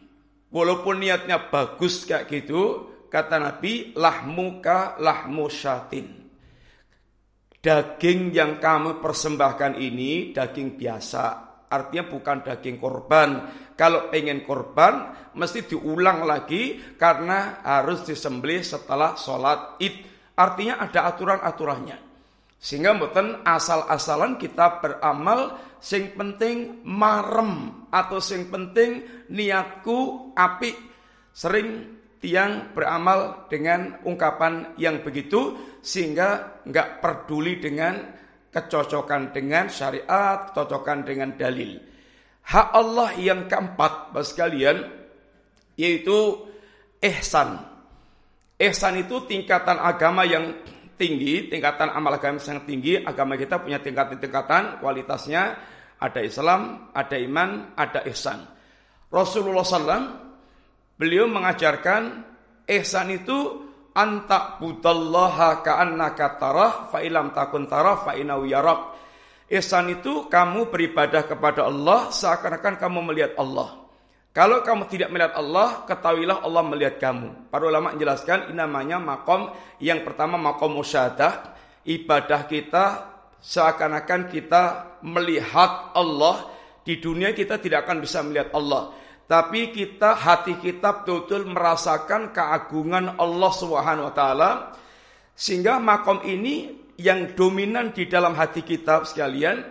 walaupun 0.52 1.00
niatnya 1.00 1.48
bagus 1.48 2.04
kayak 2.04 2.28
gitu, 2.28 2.92
kata 3.08 3.40
Nabi, 3.40 3.96
lahmuka 3.96 5.00
lahmu 5.00 5.48
syatin. 5.48 6.28
Daging 7.64 8.36
yang 8.36 8.60
kamu 8.60 9.00
persembahkan 9.00 9.80
ini 9.80 10.36
daging 10.36 10.76
biasa, 10.76 11.53
artinya 11.74 12.06
bukan 12.06 12.46
daging 12.46 12.78
korban. 12.78 13.50
Kalau 13.74 14.14
pengen 14.14 14.46
korban, 14.46 15.10
mesti 15.34 15.66
diulang 15.66 16.22
lagi 16.30 16.94
karena 16.94 17.66
harus 17.66 18.06
disembelih 18.06 18.62
setelah 18.62 19.18
sholat 19.18 19.82
id. 19.82 20.06
Artinya 20.38 20.78
ada 20.78 21.10
aturan-aturannya. 21.10 21.98
Sehingga 22.62 22.96
mboten 22.96 23.44
asal-asalan 23.44 24.40
kita 24.40 24.80
beramal 24.80 25.60
sing 25.84 26.16
penting 26.16 26.80
marem 26.88 27.84
atau 27.92 28.24
sing 28.24 28.48
penting 28.48 29.04
niatku 29.28 30.32
api. 30.32 30.72
Sering 31.34 32.00
tiang 32.24 32.72
beramal 32.72 33.52
dengan 33.52 34.00
ungkapan 34.08 34.80
yang 34.80 35.04
begitu 35.04 35.60
sehingga 35.84 36.64
nggak 36.64 37.04
peduli 37.04 37.60
dengan 37.60 38.00
kecocokan 38.54 39.34
dengan 39.34 39.68
syariat, 39.68 40.54
kecocokan 40.54 41.02
dengan 41.02 41.34
dalil. 41.34 41.82
Hak 42.44 42.68
Allah 42.72 43.10
yang 43.18 43.50
keempat, 43.50 44.14
Bapak 44.14 44.24
sekalian, 44.24 44.78
yaitu 45.74 46.46
ihsan. 47.02 47.58
Ihsan 48.62 48.94
itu 49.02 49.26
tingkatan 49.26 49.82
agama 49.82 50.22
yang 50.24 50.54
tinggi, 50.96 51.50
tingkatan 51.50 51.90
amal 51.90 52.16
agama 52.16 52.38
yang 52.38 52.62
tinggi. 52.64 53.02
Agama 53.02 53.34
kita 53.36 53.58
punya 53.58 53.82
tingkatan-tingkatan, 53.82 54.80
kualitasnya 54.80 55.58
ada 55.98 56.20
Islam, 56.22 56.92
ada 56.94 57.16
iman, 57.18 57.74
ada 57.80 58.04
ihsan. 58.12 58.44
Rasulullah 59.08 59.64
SAW 59.64 60.06
beliau 61.00 61.26
mengajarkan 61.32 62.28
ihsan 62.68 63.08
itu 63.14 63.72
antak 63.94 64.58
budallaha 64.58 65.62
ka'annaka 65.62 66.42
tarah 66.42 66.72
fa 66.90 67.00
ilam 67.02 67.30
takun 67.32 67.70
tarah 67.70 68.02
fa 68.02 68.18
yarak. 68.18 68.94
Ihsan 69.54 69.94
itu 69.94 70.28
kamu 70.34 70.74
beribadah 70.74 71.30
kepada 71.30 71.70
Allah 71.70 72.10
seakan-akan 72.10 72.76
kamu 72.82 73.00
melihat 73.14 73.34
Allah. 73.38 73.86
Kalau 74.34 74.66
kamu 74.66 74.90
tidak 74.90 75.14
melihat 75.14 75.38
Allah, 75.38 75.86
ketahuilah 75.86 76.42
Allah 76.42 76.64
melihat 76.66 76.98
kamu. 76.98 77.54
Para 77.54 77.70
ulama 77.70 77.94
menjelaskan 77.94 78.50
ini 78.50 78.58
namanya 78.58 78.98
makom 78.98 79.54
yang 79.78 80.02
pertama 80.02 80.42
makom 80.42 80.74
musyadah. 80.74 81.54
Ibadah 81.86 82.50
kita 82.50 82.86
seakan-akan 83.38 84.34
kita 84.34 84.64
melihat 85.06 85.94
Allah. 85.94 86.50
Di 86.82 86.98
dunia 86.98 87.30
kita 87.38 87.62
tidak 87.62 87.86
akan 87.86 88.02
bisa 88.02 88.26
melihat 88.26 88.50
Allah. 88.58 88.90
Tapi 89.24 89.72
kita 89.72 90.20
hati 90.20 90.60
kita 90.60 91.02
betul-betul 91.02 91.48
merasakan 91.48 92.36
keagungan 92.36 93.16
Allah 93.16 93.52
Subhanahu 93.56 94.12
wa 94.12 94.16
taala. 94.16 94.52
Sehingga 95.34 95.80
makom 95.80 96.22
ini 96.28 96.84
yang 97.00 97.34
dominan 97.34 97.96
di 97.96 98.06
dalam 98.06 98.38
hati 98.38 98.62
kita 98.62 99.08
sekalian 99.08 99.64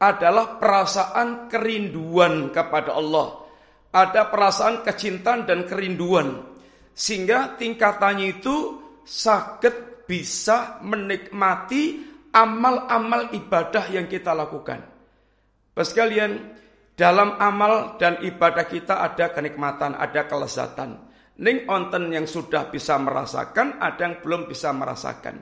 adalah 0.00 0.56
perasaan 0.56 1.50
kerinduan 1.52 2.48
kepada 2.54 2.96
Allah. 2.96 3.44
Ada 3.90 4.30
perasaan 4.30 4.86
kecintaan 4.86 5.44
dan 5.44 5.68
kerinduan. 5.68 6.46
Sehingga 6.94 7.58
tingkatannya 7.58 8.40
itu 8.40 8.80
sakit 9.04 10.06
bisa 10.06 10.80
menikmati 10.86 12.10
amal-amal 12.30 13.34
ibadah 13.34 13.90
yang 13.90 14.06
kita 14.06 14.30
lakukan. 14.32 14.82
Sekalian, 15.80 16.59
dalam 16.94 17.36
amal 17.40 17.96
dan 17.96 18.20
ibadah 18.20 18.66
kita 18.68 19.00
ada 19.00 19.32
kenikmatan, 19.32 19.96
ada 19.96 20.28
kelezatan. 20.28 21.10
Ning 21.40 21.64
onten 21.64 22.12
yang 22.12 22.28
sudah 22.28 22.68
bisa 22.68 23.00
merasakan, 23.00 23.80
ada 23.80 24.00
yang 24.04 24.20
belum 24.20 24.44
bisa 24.44 24.76
merasakan. 24.76 25.40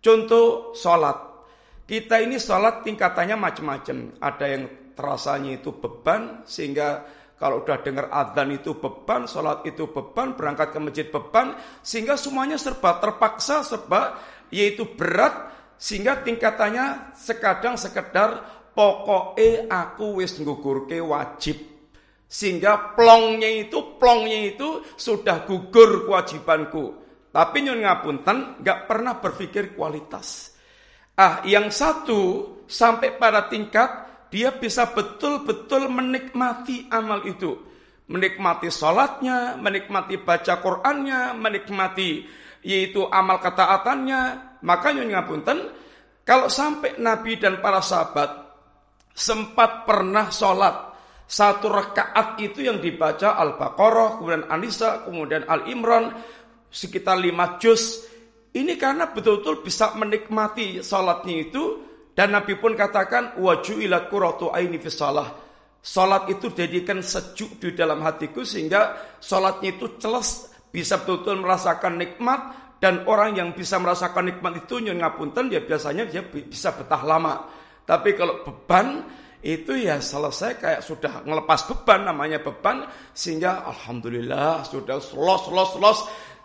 Contoh 0.00 0.72
sholat. 0.72 1.36
Kita 1.84 2.16
ini 2.16 2.40
sholat 2.40 2.80
tingkatannya 2.80 3.36
macam-macam. 3.36 4.16
Ada 4.16 4.46
yang 4.48 4.64
terasanya 4.96 5.60
itu 5.60 5.76
beban 5.76 6.46
sehingga 6.48 7.04
kalau 7.34 7.66
udah 7.66 7.82
dengar 7.82 8.08
adzan 8.08 8.56
itu 8.56 8.78
beban, 8.78 9.26
sholat 9.28 9.66
itu 9.68 9.90
beban, 9.90 10.32
berangkat 10.38 10.70
ke 10.70 10.78
masjid 10.80 11.06
beban, 11.10 11.58
sehingga 11.82 12.14
semuanya 12.14 12.56
serba 12.56 13.02
terpaksa, 13.02 13.60
serba 13.66 14.16
yaitu 14.54 14.86
berat, 14.94 15.50
sehingga 15.76 16.22
tingkatannya 16.22 17.12
sekadang 17.12 17.74
sekedar 17.74 18.38
pokoknya 18.74 19.70
aku 19.70 20.20
wis 20.20 20.36
ngugurke 20.42 20.98
wajib. 21.00 21.56
Sehingga 22.26 22.98
plongnya 22.98 23.46
itu, 23.46 23.94
plongnya 23.96 24.54
itu 24.54 24.82
sudah 24.98 25.46
gugur 25.46 26.10
kewajibanku. 26.10 26.98
Tapi 27.30 27.56
nyun 27.62 27.82
ngapunten 27.82 28.58
nggak 28.62 28.90
pernah 28.90 29.18
berpikir 29.22 29.74
kualitas. 29.78 30.54
Ah, 31.14 31.46
yang 31.46 31.70
satu 31.70 32.62
sampai 32.66 33.14
pada 33.18 33.46
tingkat 33.46 34.06
dia 34.34 34.50
bisa 34.50 34.90
betul-betul 34.90 35.86
menikmati 35.86 36.90
amal 36.90 37.22
itu. 37.22 37.54
Menikmati 38.10 38.68
sholatnya, 38.68 39.54
menikmati 39.56 40.18
baca 40.18 40.58
Qur'annya, 40.58 41.38
menikmati 41.38 42.26
yaitu 42.66 43.06
amal 43.14 43.38
ketaatannya. 43.38 44.20
Makanya 44.66 45.02
ngapunten, 45.06 45.70
kalau 46.26 46.50
sampai 46.50 46.98
Nabi 46.98 47.38
dan 47.38 47.62
para 47.62 47.78
sahabat 47.78 48.43
sempat 49.14 49.86
pernah 49.86 50.28
sholat 50.28 50.94
satu 51.24 51.72
rakaat 51.72 52.36
itu 52.44 52.68
yang 52.68 52.84
dibaca 52.84 53.40
Al-Baqarah, 53.40 54.20
kemudian 54.20 54.44
An-Nisa, 54.44 55.08
kemudian 55.08 55.48
Al-Imran, 55.48 56.12
sekitar 56.68 57.16
lima 57.16 57.56
juz. 57.56 58.04
Ini 58.54 58.76
karena 58.76 59.10
betul-betul 59.10 59.64
bisa 59.64 59.96
menikmati 59.96 60.84
sholatnya 60.84 61.48
itu 61.48 61.80
dan 62.14 62.30
Nabi 62.30 62.54
pun 62.54 62.78
katakan 62.78 63.34
wajuilat 63.40 64.06
qurratu 64.06 64.54
aini 64.54 64.78
fi 64.78 64.90
salah. 64.92 65.42
Salat 65.84 66.32
itu 66.32 66.48
jadikan 66.48 67.04
sejuk 67.04 67.60
di 67.60 67.76
dalam 67.76 68.00
hatiku 68.00 68.40
sehingga 68.40 68.96
salatnya 69.20 69.76
itu 69.76 70.00
celas 70.00 70.48
bisa 70.72 70.96
betul-betul 71.02 71.44
merasakan 71.44 72.00
nikmat 72.00 72.40
dan 72.80 73.04
orang 73.04 73.36
yang 73.36 73.52
bisa 73.52 73.76
merasakan 73.76 74.32
nikmat 74.32 74.64
itu 74.64 74.80
nyun 74.80 75.02
ngapunten 75.02 75.52
ya 75.52 75.60
biasanya 75.60 76.08
dia 76.08 76.24
bisa 76.24 76.72
betah 76.72 77.02
lama. 77.04 77.63
Tapi 77.84 78.16
kalau 78.16 78.40
beban 78.44 79.04
itu 79.44 79.76
ya 79.76 80.00
selesai 80.00 80.56
kayak 80.56 80.80
sudah 80.80 81.20
ngelepas 81.20 81.68
beban 81.68 82.08
namanya 82.08 82.40
beban 82.40 82.88
sehingga 83.12 83.60
alhamdulillah 83.68 84.64
sudah 84.64 84.96
los 85.12 85.44
los 85.52 85.72
los 85.76 85.98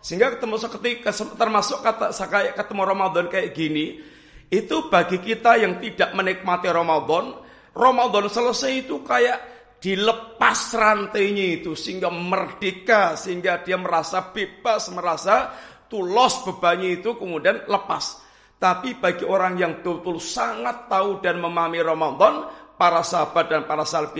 sehingga 0.03 0.35
ketemu 0.35 0.59
seketika 0.59 1.15
termasuk 1.39 1.79
kata 1.79 2.11
saya 2.11 2.51
ketemu 2.51 2.83
Ramadan 2.83 3.31
kayak 3.31 3.55
gini 3.55 4.03
itu 4.49 4.89
bagi 4.89 5.21
kita 5.21 5.61
yang 5.61 5.77
tidak 5.77 6.09
menikmati 6.17 6.73
Ramadan, 6.73 7.37
Ramadan 7.77 8.25
selesai 8.25 8.85
itu 8.85 9.05
kayak 9.05 9.37
dilepas 9.77 10.73
rantainya 10.73 11.61
itu 11.61 11.77
sehingga 11.77 12.09
merdeka, 12.09 13.13
sehingga 13.13 13.61
dia 13.61 13.77
merasa 13.77 14.33
bebas, 14.33 14.89
merasa 14.89 15.53
tulos 15.85 16.41
bebannya 16.49 16.97
itu 16.97 17.13
kemudian 17.13 17.69
lepas. 17.69 18.18
Tapi 18.59 18.99
bagi 18.99 19.23
orang 19.23 19.55
yang 19.55 19.79
betul-betul 19.79 20.19
sangat 20.19 20.91
tahu 20.91 21.23
dan 21.23 21.39
memahami 21.39 21.79
Ramadan, 21.79 22.51
para 22.75 22.99
sahabat 23.03 23.47
dan 23.47 23.63
para 23.63 23.87
salaf 23.87 24.11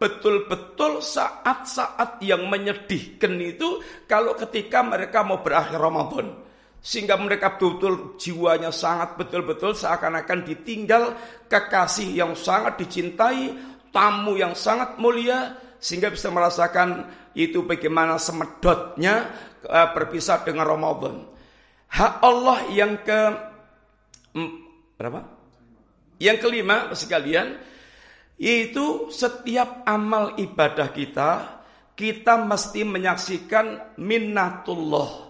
betul-betul 0.00 1.04
saat-saat 1.04 2.24
yang 2.24 2.48
menyedihkan 2.48 3.36
itu 3.36 3.84
kalau 4.08 4.32
ketika 4.32 4.80
mereka 4.80 5.20
mau 5.20 5.44
berakhir 5.44 5.76
Ramadan. 5.76 6.34
Sehingga 6.80 7.20
mereka 7.20 7.60
betul-betul 7.60 8.16
jiwanya 8.16 8.72
sangat 8.72 9.20
betul-betul 9.20 9.76
seakan-akan 9.76 10.48
ditinggal 10.48 11.12
kekasih 11.52 12.08
yang 12.08 12.32
sangat 12.32 12.80
dicintai, 12.80 13.52
tamu 13.92 14.40
yang 14.40 14.56
sangat 14.56 14.96
mulia, 14.96 15.60
sehingga 15.76 16.08
bisa 16.08 16.32
merasakan 16.32 17.04
itu 17.36 17.68
bagaimana 17.68 18.16
semedotnya 18.16 19.28
uh, 19.68 19.92
berpisah 19.92 20.40
dengan 20.40 20.64
Ramadan. 20.64 21.28
Hak 21.92 22.24
Allah 22.24 22.64
yang 22.72 22.96
ke 23.04 23.49
berapa? 24.96 25.20
Yang 26.20 26.36
kelima 26.44 26.92
sekalian, 26.92 27.56
yaitu 28.40 29.08
setiap 29.12 29.84
amal 29.84 30.36
ibadah 30.40 30.88
kita 30.92 31.60
kita 32.00 32.40
mesti 32.40 32.80
menyaksikan 32.88 33.96
minnatullah 34.00 35.28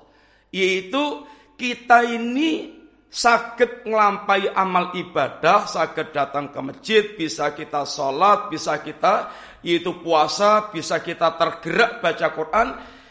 yaitu 0.54 1.26
kita 1.58 2.06
ini 2.06 2.78
sakit 3.10 3.90
ngelampai 3.90 4.54
amal 4.54 4.94
ibadah, 4.94 5.66
sakit 5.66 6.14
datang 6.14 6.54
ke 6.54 6.60
masjid, 6.62 7.04
bisa 7.18 7.50
kita 7.58 7.82
sholat, 7.82 8.46
bisa 8.46 8.78
kita 8.78 9.34
yaitu 9.66 9.98
puasa, 9.98 10.70
bisa 10.70 11.02
kita 11.02 11.34
tergerak 11.34 11.98
baca 11.98 12.28
Quran. 12.30 12.68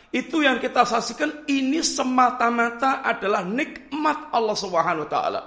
itu 0.09 0.41
yang 0.41 0.57
kita 0.57 0.89
saksikan 0.89 1.45
ini 1.45 1.85
semata-mata 1.85 3.05
adalah 3.05 3.45
nikmat 3.45 4.33
Allah 4.33 4.57
Subhanahu 4.57 5.05
wa 5.05 5.11
taala. 5.11 5.41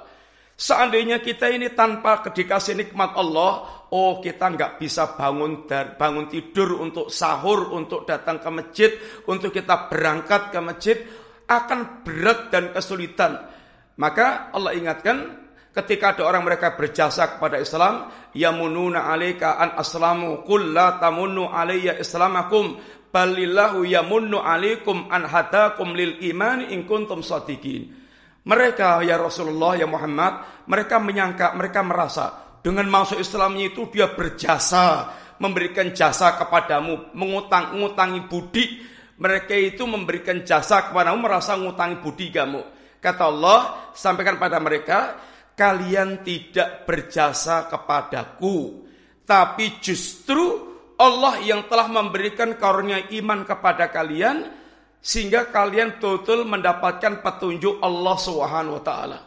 Seandainya 0.62 1.18
kita 1.18 1.50
ini 1.50 1.74
tanpa 1.74 2.22
dikasih 2.22 2.78
nikmat 2.78 3.18
Allah, 3.18 3.82
oh 3.90 4.22
kita 4.22 4.46
nggak 4.46 4.78
bisa 4.78 5.18
bangun 5.18 5.66
bangun 5.98 6.30
tidur 6.30 6.78
untuk 6.78 7.10
sahur, 7.10 7.74
untuk 7.74 8.06
datang 8.06 8.38
ke 8.38 8.46
masjid, 8.46 8.90
untuk 9.26 9.50
kita 9.50 9.90
berangkat 9.90 10.54
ke 10.54 10.58
masjid, 10.62 11.02
akan 11.50 12.06
berat 12.06 12.54
dan 12.54 12.70
kesulitan. 12.70 13.42
Maka 13.98 14.54
Allah 14.54 14.78
ingatkan 14.78 15.50
ketika 15.74 16.14
ada 16.14 16.30
orang 16.30 16.46
mereka 16.46 16.78
berjasa 16.78 17.34
kepada 17.34 17.58
Islam, 17.58 18.06
yamununa 18.30 19.10
alaika 19.10 19.58
an 19.58 19.74
aslamu 19.74 20.46
qul 20.46 20.70
la 20.70 21.02
tamunnu 21.02 21.50
alayya 21.50 21.98
islamakum 21.98 22.78
balillahu 23.10 23.82
yamunnu 23.82 24.38
alaikum 24.38 25.10
an 25.10 25.26
hadakum 25.26 25.90
lil 25.90 26.22
iman 26.30 26.70
in 26.70 26.86
kuntum 26.86 27.18
sadiqin. 27.18 28.01
Mereka 28.42 29.06
ya 29.06 29.18
Rasulullah 29.18 29.78
ya 29.78 29.86
Muhammad, 29.86 30.66
mereka 30.66 30.98
menyangka, 30.98 31.54
mereka 31.54 31.80
merasa 31.86 32.58
dengan 32.62 32.86
masuk 32.90 33.18
Islamnya 33.18 33.70
itu 33.70 33.90
dia 33.90 34.10
berjasa, 34.10 35.14
memberikan 35.38 35.90
jasa 35.90 36.38
kepadamu, 36.38 37.14
mengutang-ngutangi 37.14 38.30
budi. 38.30 38.64
Mereka 39.18 39.54
itu 39.54 39.86
memberikan 39.86 40.42
jasa 40.42 40.90
kepadamu, 40.90 41.22
merasa 41.22 41.54
ngutangi 41.54 42.02
budi 42.02 42.34
kamu. 42.34 42.62
Kata 42.98 43.22
Allah, 43.30 43.60
sampaikan 43.94 44.38
pada 44.38 44.58
mereka, 44.58 45.18
kalian 45.54 46.22
tidak 46.26 46.86
berjasa 46.86 47.70
kepadaku, 47.70 48.86
tapi 49.26 49.78
justru 49.82 50.70
Allah 50.98 51.42
yang 51.42 51.66
telah 51.66 51.90
memberikan 51.90 52.54
karunia 52.54 53.10
iman 53.10 53.42
kepada 53.42 53.90
kalian 53.90 54.61
sehingga 55.02 55.50
kalian 55.50 55.98
total 55.98 56.46
mendapatkan 56.46 57.18
petunjuk 57.20 57.82
Allah 57.82 58.16
Subhanahu 58.16 58.78
wa 58.78 58.84
taala. 58.86 59.18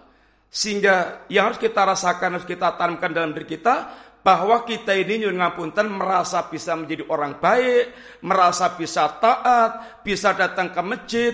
Sehingga 0.47 1.27
yang 1.27 1.51
harus 1.51 1.59
kita 1.59 1.83
rasakan 1.83 2.39
harus 2.39 2.47
kita 2.47 2.79
tanamkan 2.79 3.11
dalam 3.11 3.35
diri 3.35 3.59
kita 3.59 3.91
bahwa 4.23 4.63
kita 4.63 4.95
ini 4.95 5.27
nyuwun 5.27 5.37
ngapunten 5.37 5.91
merasa 5.91 6.47
bisa 6.47 6.79
menjadi 6.79 7.03
orang 7.11 7.37
baik, 7.43 7.91
merasa 8.23 8.71
bisa 8.73 9.19
taat, 9.19 10.01
bisa 10.01 10.31
datang 10.31 10.71
ke 10.71 10.81
masjid, 10.81 11.33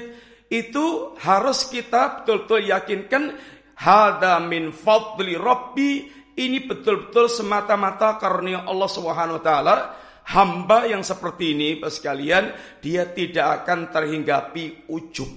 itu 0.49 1.15
harus 1.21 1.69
kita 1.69 2.25
betul-betul 2.25 2.65
yakinkan 2.67 3.23
hada 3.77 4.41
min 4.43 4.73
fadli 4.75 5.39
rabbi 5.39 6.04
ini 6.36 6.65
betul-betul 6.67 7.32
semata-mata 7.32 8.19
karunia 8.19 8.67
Allah 8.67 8.89
Subhanahu 8.91 9.39
wa 9.39 9.43
taala 9.45 9.75
Hamba 10.32 10.88
yang 10.88 11.04
seperti 11.04 11.52
ini, 11.52 11.70
sekalian, 11.84 12.56
dia 12.80 13.04
tidak 13.12 13.63
akan 13.63 13.91
terhinggapi 13.91 14.88
ujub. 14.88 15.28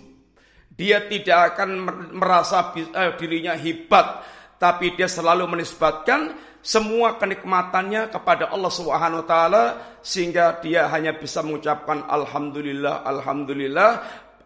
Dia 0.71 1.11
tidak 1.11 1.55
akan 1.55 1.69
merasa 2.15 2.71
eh, 2.79 3.19
dirinya 3.19 3.59
hebat, 3.59 4.23
tapi 4.59 4.95
dia 4.95 5.11
selalu 5.11 5.51
menisbatkan 5.51 6.35
semua 6.65 7.21
kenikmatannya 7.21 8.09
kepada 8.09 8.49
Allah 8.49 8.73
Subhanahu 8.73 9.21
wa 9.21 9.29
taala 9.29 9.65
sehingga 10.01 10.65
dia 10.65 10.89
hanya 10.89 11.13
bisa 11.13 11.45
mengucapkan 11.45 12.09
alhamdulillah 12.09 13.05
alhamdulillah 13.05 13.91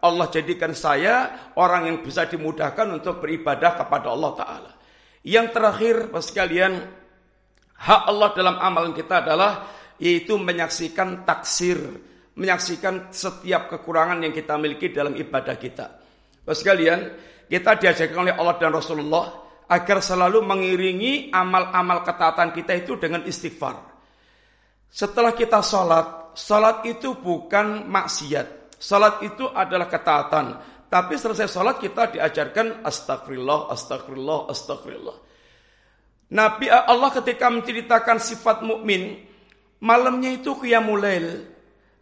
Allah 0.03 0.27
jadikan 0.27 0.75
saya 0.75 1.47
orang 1.55 1.87
yang 1.87 1.97
bisa 2.03 2.27
dimudahkan 2.27 2.91
untuk 2.91 3.23
beribadah 3.23 3.79
kepada 3.79 4.11
Allah 4.11 4.31
taala. 4.35 4.71
Yang 5.23 5.47
terakhir 5.55 5.95
Bapak 6.11 6.23
sekalian, 6.23 6.73
hak 7.75 8.01
Allah 8.07 8.29
dalam 8.35 8.55
amalan 8.59 8.91
kita 8.95 9.23
adalah 9.23 9.78
yaitu 9.99 10.39
menyaksikan 10.39 11.27
taksir, 11.27 11.77
menyaksikan 12.39 13.11
setiap 13.11 13.67
kekurangan 13.67 14.23
yang 14.23 14.31
kita 14.31 14.55
miliki 14.55 14.89
dalam 14.95 15.13
ibadah 15.13 15.55
kita. 15.59 15.87
Bapak 16.43 16.55
sekalian, 16.55 16.99
kita 17.45 17.77
diajarkan 17.77 18.19
oleh 18.25 18.33
Allah 18.33 18.55
dan 18.57 18.71
Rasulullah 18.71 19.25
agar 19.69 20.01
selalu 20.01 20.41
mengiringi 20.41 21.29
amal-amal 21.29 22.01
ketaatan 22.01 22.55
kita 22.55 22.73
itu 22.73 22.97
dengan 22.97 23.21
istighfar. 23.27 23.77
Setelah 24.89 25.37
kita 25.37 25.61
sholat, 25.61 26.33
sholat 26.33 26.81
itu 26.89 27.13
bukan 27.19 27.85
maksiat. 27.85 28.73
Sholat 28.81 29.21
itu 29.21 29.45
adalah 29.45 29.85
ketaatan. 29.85 30.45
Tapi 30.89 31.13
selesai 31.21 31.45
sholat 31.45 31.77
kita 31.77 32.17
diajarkan 32.17 32.81
astagfirullah, 32.81 33.69
astagfirullah, 33.69 34.49
astagfirullah. 34.49 35.17
Nabi 36.33 36.65
Allah 36.69 37.09
ketika 37.13 37.49
menceritakan 37.53 38.17
sifat 38.17 38.65
mukmin, 38.65 39.28
Malamnya 39.79 40.35
itu 40.35 40.59
qiyamulail, 40.59 41.47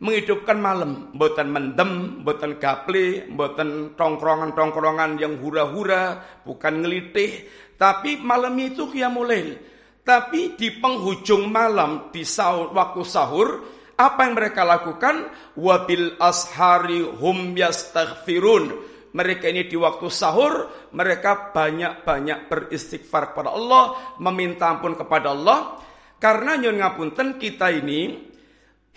menghidupkan 0.01 0.57
malam, 0.57 1.13
mboten 1.13 1.49
mendem, 1.49 2.21
mboten 2.25 2.57
gaple, 2.57 3.29
mboten 3.29 3.93
tongkrongan-tongkrongan 3.93 5.21
yang 5.21 5.37
hura-hura, 5.37 6.25
bukan 6.41 6.81
ngelitih, 6.81 7.45
tapi 7.77 8.17
malamnya 8.17 8.73
itu 8.73 8.89
qiyamulail. 8.89 9.57
Tapi 10.01 10.55
di 10.55 10.71
penghujung 10.79 11.51
malam 11.51 12.09
di 12.09 12.23
sahur, 12.23 12.71
waktu 12.71 13.01
sahur, 13.03 13.49
apa 13.97 14.29
yang 14.29 14.37
mereka 14.37 14.61
lakukan? 14.61 15.33
Wabil 15.57 16.15
ashari 16.21 17.01
hum 17.01 17.57
yastaghfirun. 17.57 18.95
Mereka 19.11 19.49
ini 19.49 19.65
di 19.65 19.73
waktu 19.73 20.07
sahur, 20.13 20.69
mereka 20.93 21.49
banyak-banyak 21.49 22.45
beristighfar 22.45 23.33
kepada 23.33 23.49
Allah, 23.51 24.15
meminta 24.21 24.69
ampun 24.69 24.93
kepada 24.93 25.33
Allah. 25.33 25.81
Karena 26.17 26.57
nyun 26.57 26.81
ngapunten 26.81 27.37
kita 27.37 27.69
ini 27.69 28.27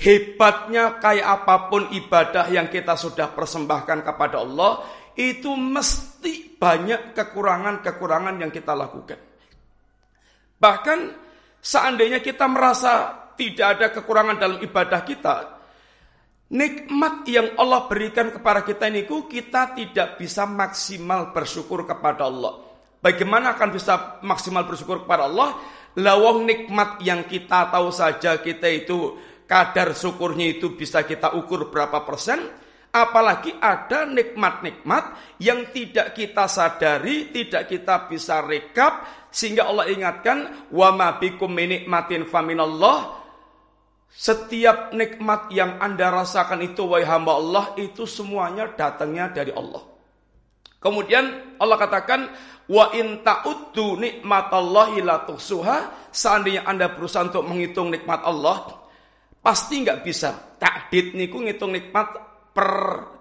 hebatnya 0.00 0.96
kayak 0.96 1.44
apa 1.44 1.68
pun 1.68 1.92
ibadah 1.92 2.48
yang 2.48 2.72
kita 2.72 2.96
sudah 2.96 3.36
persembahkan 3.36 4.00
kepada 4.00 4.40
Allah 4.40 4.80
itu 5.12 5.52
mesti 5.52 6.56
banyak 6.56 7.12
kekurangan-kekurangan 7.12 8.40
yang 8.40 8.48
kita 8.48 8.72
lakukan. 8.72 9.20
Bahkan 10.56 10.98
seandainya 11.60 12.24
kita 12.24 12.48
merasa 12.48 13.12
tidak 13.36 13.66
ada 13.76 13.86
kekurangan 13.92 14.36
dalam 14.40 14.58
ibadah 14.64 15.00
kita, 15.04 15.36
nikmat 16.52 17.24
yang 17.28 17.56
Allah 17.56 17.84
berikan 17.88 18.32
kepada 18.32 18.64
kita 18.64 18.88
ini 18.88 19.04
kita 19.04 19.76
tidak 19.76 20.16
bisa 20.16 20.48
maksimal 20.48 21.32
bersyukur 21.36 21.84
kepada 21.84 22.28
Allah. 22.28 22.68
Bagaimana 23.00 23.56
akan 23.56 23.68
bisa 23.72 24.20
maksimal 24.20 24.68
bersyukur 24.68 25.08
kepada 25.08 25.24
Allah? 25.24 25.56
Lawang 25.98 26.46
nikmat 26.46 27.02
yang 27.02 27.26
kita 27.26 27.66
tahu 27.74 27.90
saja 27.90 28.38
kita 28.38 28.70
itu 28.70 29.18
kadar 29.50 29.90
syukurnya 29.90 30.54
itu 30.60 30.78
bisa 30.78 31.02
kita 31.02 31.34
ukur 31.34 31.66
berapa 31.66 32.06
persen. 32.06 32.38
Apalagi 32.90 33.54
ada 33.62 34.02
nikmat-nikmat 34.02 35.38
yang 35.38 35.70
tidak 35.70 36.10
kita 36.14 36.50
sadari, 36.50 37.30
tidak 37.30 37.70
kita 37.70 38.10
bisa 38.10 38.42
rekap 38.42 39.26
sehingga 39.30 39.70
Allah 39.70 39.86
ingatkan 39.86 40.70
wa 40.74 40.90
ma 40.90 41.14
bikum 41.14 41.54
nikmatin 41.54 42.26
faminallah 42.26 43.20
setiap 44.10 44.90
nikmat 44.90 45.54
yang 45.54 45.78
Anda 45.78 46.10
rasakan 46.10 46.66
itu 46.66 46.82
wahai 46.82 47.06
hamba 47.06 47.38
Allah 47.38 47.64
itu 47.78 48.10
semuanya 48.10 48.66
datangnya 48.74 49.30
dari 49.30 49.54
Allah. 49.54 49.89
Kemudian 50.80 51.56
Allah 51.60 51.76
katakan 51.76 52.32
Wa 52.70 52.94
in 52.94 53.26
ta'uddu 53.26 53.98
nikmatallahi 53.98 55.02
la 55.02 55.26
tuhsuha, 55.26 56.06
seandainya 56.14 56.62
Anda 56.62 56.94
berusaha 56.94 57.26
untuk 57.26 57.42
menghitung 57.50 57.90
nikmat 57.90 58.22
Allah, 58.22 58.86
pasti 59.42 59.82
nggak 59.82 60.06
bisa. 60.06 60.54
Takdid 60.54 61.18
niku 61.18 61.42
ngitung 61.42 61.74
nikmat 61.74 62.14
per 62.54 62.72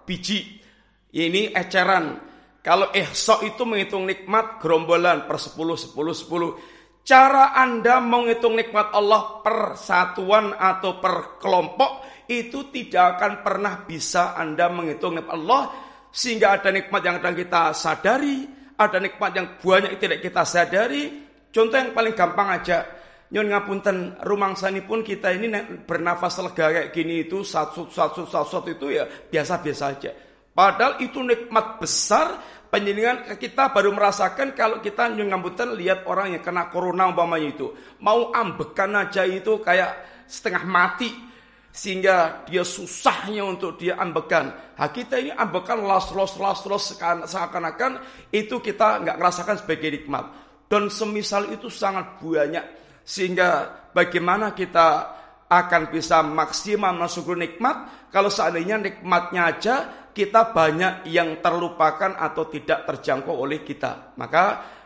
biji. 0.05 0.61
Ini 1.09 1.49
eceran. 1.57 2.29
Kalau 2.61 2.93
ihsa 2.93 3.41
itu 3.41 3.65
menghitung 3.65 4.05
nikmat 4.05 4.61
gerombolan 4.61 5.25
per 5.25 5.41
10 5.41 5.57
10 5.57 5.97
10. 5.97 7.01
Cara 7.01 7.57
Anda 7.57 7.97
menghitung 7.97 8.53
nikmat 8.53 8.93
Allah 8.93 9.41
per 9.41 9.73
satuan 9.73 10.53
atau 10.53 11.01
per 11.01 11.41
kelompok 11.41 12.05
itu 12.29 12.69
tidak 12.69 13.17
akan 13.17 13.41
pernah 13.41 13.81
bisa 13.81 14.37
Anda 14.37 14.69
menghitung 14.69 15.17
nikmat 15.17 15.33
Allah 15.33 15.88
sehingga 16.09 16.57
ada 16.57 16.69
nikmat 16.73 17.01
yang 17.05 17.15
akan 17.21 17.33
kita 17.37 17.61
sadari, 17.77 18.49
ada 18.75 18.97
nikmat 18.97 19.31
yang 19.33 19.47
banyak 19.61 19.97
tidak 20.01 20.19
kita 20.25 20.43
sadari. 20.45 21.29
Contoh 21.49 21.77
yang 21.77 21.93
paling 21.97 22.13
gampang 22.13 22.49
aja, 22.61 22.85
Nyon 23.29 23.45
ngapunten 23.45 24.17
rumang 24.25 24.57
sani 24.57 24.81
pun 24.81 25.05
kita 25.05 25.29
ini 25.29 25.53
bernafas 25.85 26.41
lega 26.41 26.73
kayak 26.73 26.89
gini 26.89 27.29
itu 27.29 27.45
satu 27.45 27.85
satu 27.85 28.25
satu 28.25 28.73
itu 28.73 28.89
ya 28.89 29.05
biasa-biasa 29.05 29.83
aja. 29.85 30.11
Padahal 30.49 30.97
itu 30.97 31.21
nikmat 31.21 31.77
besar 31.77 32.41
penjenengan 32.73 33.29
kita 33.37 33.69
baru 33.69 33.93
merasakan 33.93 34.57
kalau 34.57 34.81
kita 34.81 35.13
nyon 35.13 35.29
ngapunten 35.29 35.77
lihat 35.77 36.09
orang 36.09 36.33
yang 36.33 36.41
kena 36.41 36.73
corona 36.73 37.05
umpamanya 37.05 37.53
itu 37.53 37.69
mau 38.01 38.33
ambekan 38.33 38.97
aja 38.97 39.25
itu 39.29 39.61
kayak 39.61 40.25
setengah 40.25 40.65
mati 40.65 41.28
sehingga 41.69 42.43
dia 42.49 42.65
susahnya 42.65 43.45
untuk 43.45 43.77
dia 43.77 43.95
ambekan. 44.01 44.75
Nah, 44.75 44.89
kita 44.89 45.21
ini 45.21 45.31
ambekan 45.33 45.85
las 45.85 46.09
los 46.11 46.35
las 46.41 46.65
los 46.65 46.97
seakan-akan 46.99 48.01
itu 48.33 48.57
kita 48.57 49.05
nggak 49.05 49.17
merasakan 49.21 49.55
sebagai 49.61 49.89
nikmat. 50.01 50.25
Dan 50.69 50.89
semisal 50.93 51.49
itu 51.49 51.69
sangat 51.69 52.21
banyak 52.21 52.65
sehingga 53.01 53.73
bagaimana 53.89 54.53
kita 54.53 55.17
akan 55.49 55.89
bisa 55.89 56.21
maksimal 56.21 56.93
mensyukur 56.93 57.33
nikmat 57.33 58.09
kalau 58.13 58.29
seandainya 58.29 58.77
nikmatnya 58.77 59.41
aja 59.49 59.75
kita 60.13 60.53
banyak 60.53 61.09
yang 61.09 61.41
terlupakan 61.41 62.13
atau 62.17 62.45
tidak 62.49 62.85
terjangkau 62.85 63.33
oleh 63.33 63.65
kita. 63.65 64.13
Maka 64.17 64.43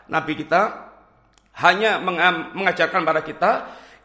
Nabi 0.08 0.40
kita 0.40 0.62
hanya 1.64 2.00
mengajarkan 2.56 3.02
pada 3.04 3.22
kita 3.24 3.52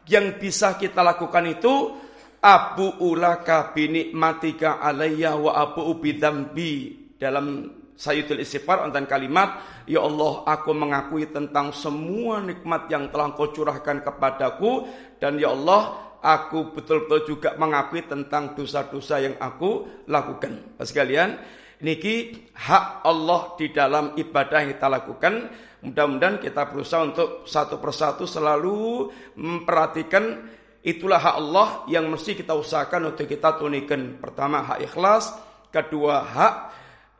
yang 0.09 0.35
bisa 0.35 0.75
kita 0.75 0.99
lakukan 0.99 1.45
itu 1.47 1.95
abu 2.39 2.95
ulaka 3.03 3.71
binikmatika 3.75 4.79
alayya 4.79 5.35
wa 5.35 5.55
abu 5.55 5.83
ubidambi 5.91 6.95
dalam 7.19 7.75
Sayyidul 7.99 8.39
Istighfar 8.39 8.87
tentang 8.87 9.11
kalimat 9.11 9.59
Ya 9.83 9.99
Allah 9.99 10.47
aku 10.47 10.71
mengakui 10.71 11.27
tentang 11.27 11.75
semua 11.75 12.39
nikmat 12.39 12.87
yang 12.87 13.11
telah 13.11 13.35
kau 13.35 13.51
curahkan 13.51 13.99
kepadaku 13.99 14.87
Dan 15.19 15.35
Ya 15.35 15.51
Allah 15.51 16.09
aku 16.23 16.75
betul-betul 16.75 17.35
juga 17.35 17.55
mengakui 17.55 18.03
tentang 18.03 18.55
dosa-dosa 18.55 19.23
yang 19.23 19.35
aku 19.39 19.87
lakukan. 20.11 20.79
Sekalian, 20.79 21.39
niki 21.83 22.47
hak 22.55 23.03
Allah 23.07 23.55
di 23.55 23.71
dalam 23.71 24.15
ibadah 24.19 24.57
yang 24.63 24.71
kita 24.75 24.87
lakukan. 24.91 25.33
Mudah-mudahan 25.79 26.43
kita 26.43 26.67
berusaha 26.67 27.07
untuk 27.07 27.47
satu 27.47 27.79
persatu 27.79 28.27
selalu 28.27 29.07
memperhatikan 29.39 30.58
itulah 30.85 31.19
hak 31.19 31.35
Allah 31.35 31.67
yang 31.91 32.07
mesti 32.07 32.35
kita 32.35 32.55
usahakan 32.55 33.15
untuk 33.15 33.27
kita 33.27 33.55
tunikan. 33.59 34.19
Pertama 34.19 34.63
hak 34.63 34.79
ikhlas, 34.85 35.35
kedua 35.73 36.23
hak 36.23 36.53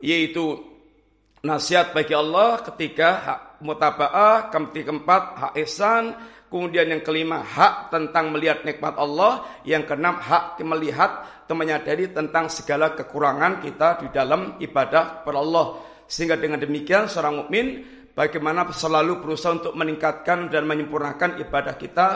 yaitu 0.00 0.56
nasihat 1.44 1.92
bagi 1.92 2.16
Allah 2.16 2.60
ketika 2.64 3.08
hak 3.20 3.40
mutaba'ah, 3.60 4.48
keempat 4.48 5.22
hak 5.36 5.52
ihsan, 5.64 6.16
Kemudian 6.50 6.90
yang 6.90 7.02
kelima 7.06 7.46
hak 7.46 7.94
tentang 7.94 8.34
melihat 8.34 8.66
nikmat 8.66 8.98
Allah. 8.98 9.62
Yang 9.62 9.94
keenam 9.94 10.18
hak 10.18 10.58
melihat 10.66 11.22
atau 11.46 11.54
menyadari 11.54 12.10
tentang 12.10 12.50
segala 12.50 12.90
kekurangan 12.98 13.62
kita 13.62 14.02
di 14.02 14.08
dalam 14.10 14.58
ibadah 14.58 15.22
kepada 15.22 15.38
Allah. 15.38 15.66
Sehingga 16.10 16.34
dengan 16.34 16.58
demikian 16.58 17.06
seorang 17.06 17.46
mukmin 17.46 17.66
bagaimana 18.18 18.66
selalu 18.74 19.22
berusaha 19.22 19.62
untuk 19.62 19.78
meningkatkan 19.78 20.50
dan 20.50 20.66
menyempurnakan 20.66 21.38
ibadah 21.38 21.78
kita 21.78 22.06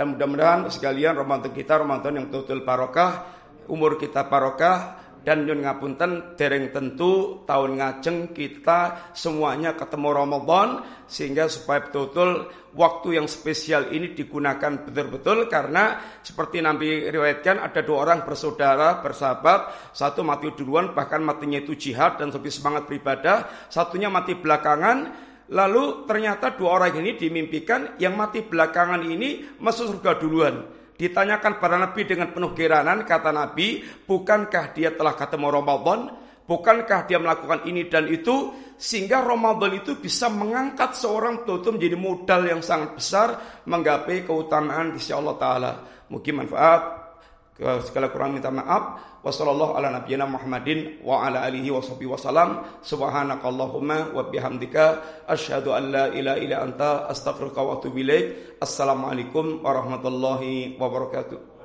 dan 0.00 0.16
mudah-mudahan 0.16 0.72
sekalian 0.72 1.12
Ramadan 1.12 1.52
kita 1.52 1.76
Ramadan 1.76 2.16
yang 2.16 2.32
betul-betul 2.32 2.64
barokah, 2.64 3.28
umur 3.68 4.00
kita 4.00 4.32
barokah, 4.32 4.96
dan 5.20 5.44
nyun 5.44 5.60
ngapunten 5.60 6.40
dereng 6.40 6.72
tentu 6.72 7.44
tahun 7.44 7.76
ngajeng 7.76 8.32
kita 8.32 9.12
semuanya 9.12 9.76
ketemu 9.76 10.08
Ramadan 10.16 10.80
sehingga 11.04 11.52
supaya 11.52 11.84
betul-betul 11.84 12.48
waktu 12.72 13.20
yang 13.20 13.28
spesial 13.28 13.92
ini 13.92 14.16
digunakan 14.16 14.88
betul-betul 14.88 15.52
karena 15.52 16.00
seperti 16.24 16.64
Nabi 16.64 17.12
riwayatkan 17.12 17.60
ada 17.60 17.84
dua 17.84 18.08
orang 18.08 18.24
bersaudara 18.24 19.04
bersahabat 19.04 19.92
satu 19.92 20.24
mati 20.24 20.48
duluan 20.56 20.96
bahkan 20.96 21.20
matinya 21.20 21.60
itu 21.60 21.76
jihad 21.76 22.16
dan 22.16 22.32
lebih 22.32 22.48
semangat 22.48 22.88
beribadah 22.88 23.68
satunya 23.68 24.08
mati 24.08 24.32
belakangan 24.32 25.28
lalu 25.50 26.06
ternyata 26.06 26.54
dua 26.54 26.78
orang 26.78 27.02
ini 27.02 27.18
dimimpikan 27.18 27.98
yang 27.98 28.14
mati 28.14 28.46
belakangan 28.46 29.02
ini 29.02 29.58
masuk 29.58 29.98
surga 29.98 30.12
duluan 30.22 30.80
Ditanyakan 31.00 31.56
pada 31.56 31.80
Nabi 31.80 32.04
dengan 32.04 32.28
penuh 32.28 32.52
keranan, 32.52 33.08
kata 33.08 33.32
Nabi, 33.32 33.80
bukankah 34.04 34.76
dia 34.76 34.92
telah 34.92 35.16
ketemu 35.16 35.48
Ramadan? 35.48 36.12
Bukankah 36.44 37.08
dia 37.08 37.16
melakukan 37.16 37.64
ini 37.64 37.88
dan 37.88 38.04
itu? 38.04 38.52
Sehingga 38.76 39.24
Ramadan 39.24 39.80
itu 39.80 39.96
bisa 39.96 40.28
mengangkat 40.28 40.92
seorang 40.92 41.48
tutup 41.48 41.80
menjadi 41.80 41.96
modal 41.96 42.44
yang 42.44 42.60
sangat 42.60 43.00
besar 43.00 43.28
menggapai 43.64 44.28
keutamaan 44.28 44.92
di 44.92 45.00
Allah 45.08 45.36
Ta'ala. 45.40 45.72
Mungkin 46.12 46.44
manfaat 46.44 47.09
segala 47.84 48.08
kurang 48.08 48.32
minta 48.32 48.48
maaf 48.48 49.20
wasallallahu 49.20 49.76
ala 49.76 49.92
nabiyyina 50.00 50.24
Muhammadin 50.24 51.04
wa 51.04 51.28
ala 51.28 51.44
alihi 51.44 51.68
wa 51.68 51.84
sahbihi 51.84 52.08
wasallam 52.08 52.64
subhanakallahumma 52.80 54.16
wa 54.16 54.24
bihamdika 54.32 55.04
asyhadu 55.28 55.76
an 55.76 55.92
la 55.92 56.04
ilaha 56.08 56.40
illa 56.40 56.56
anta 56.64 56.90
astaghfiruka 57.12 57.60
wa 57.60 57.76
atubu 57.76 58.00
ilaik. 58.00 58.56
Assalamualaikum 58.64 59.60
warahmatullahi 59.60 60.80
wabarakatuh 60.80 61.49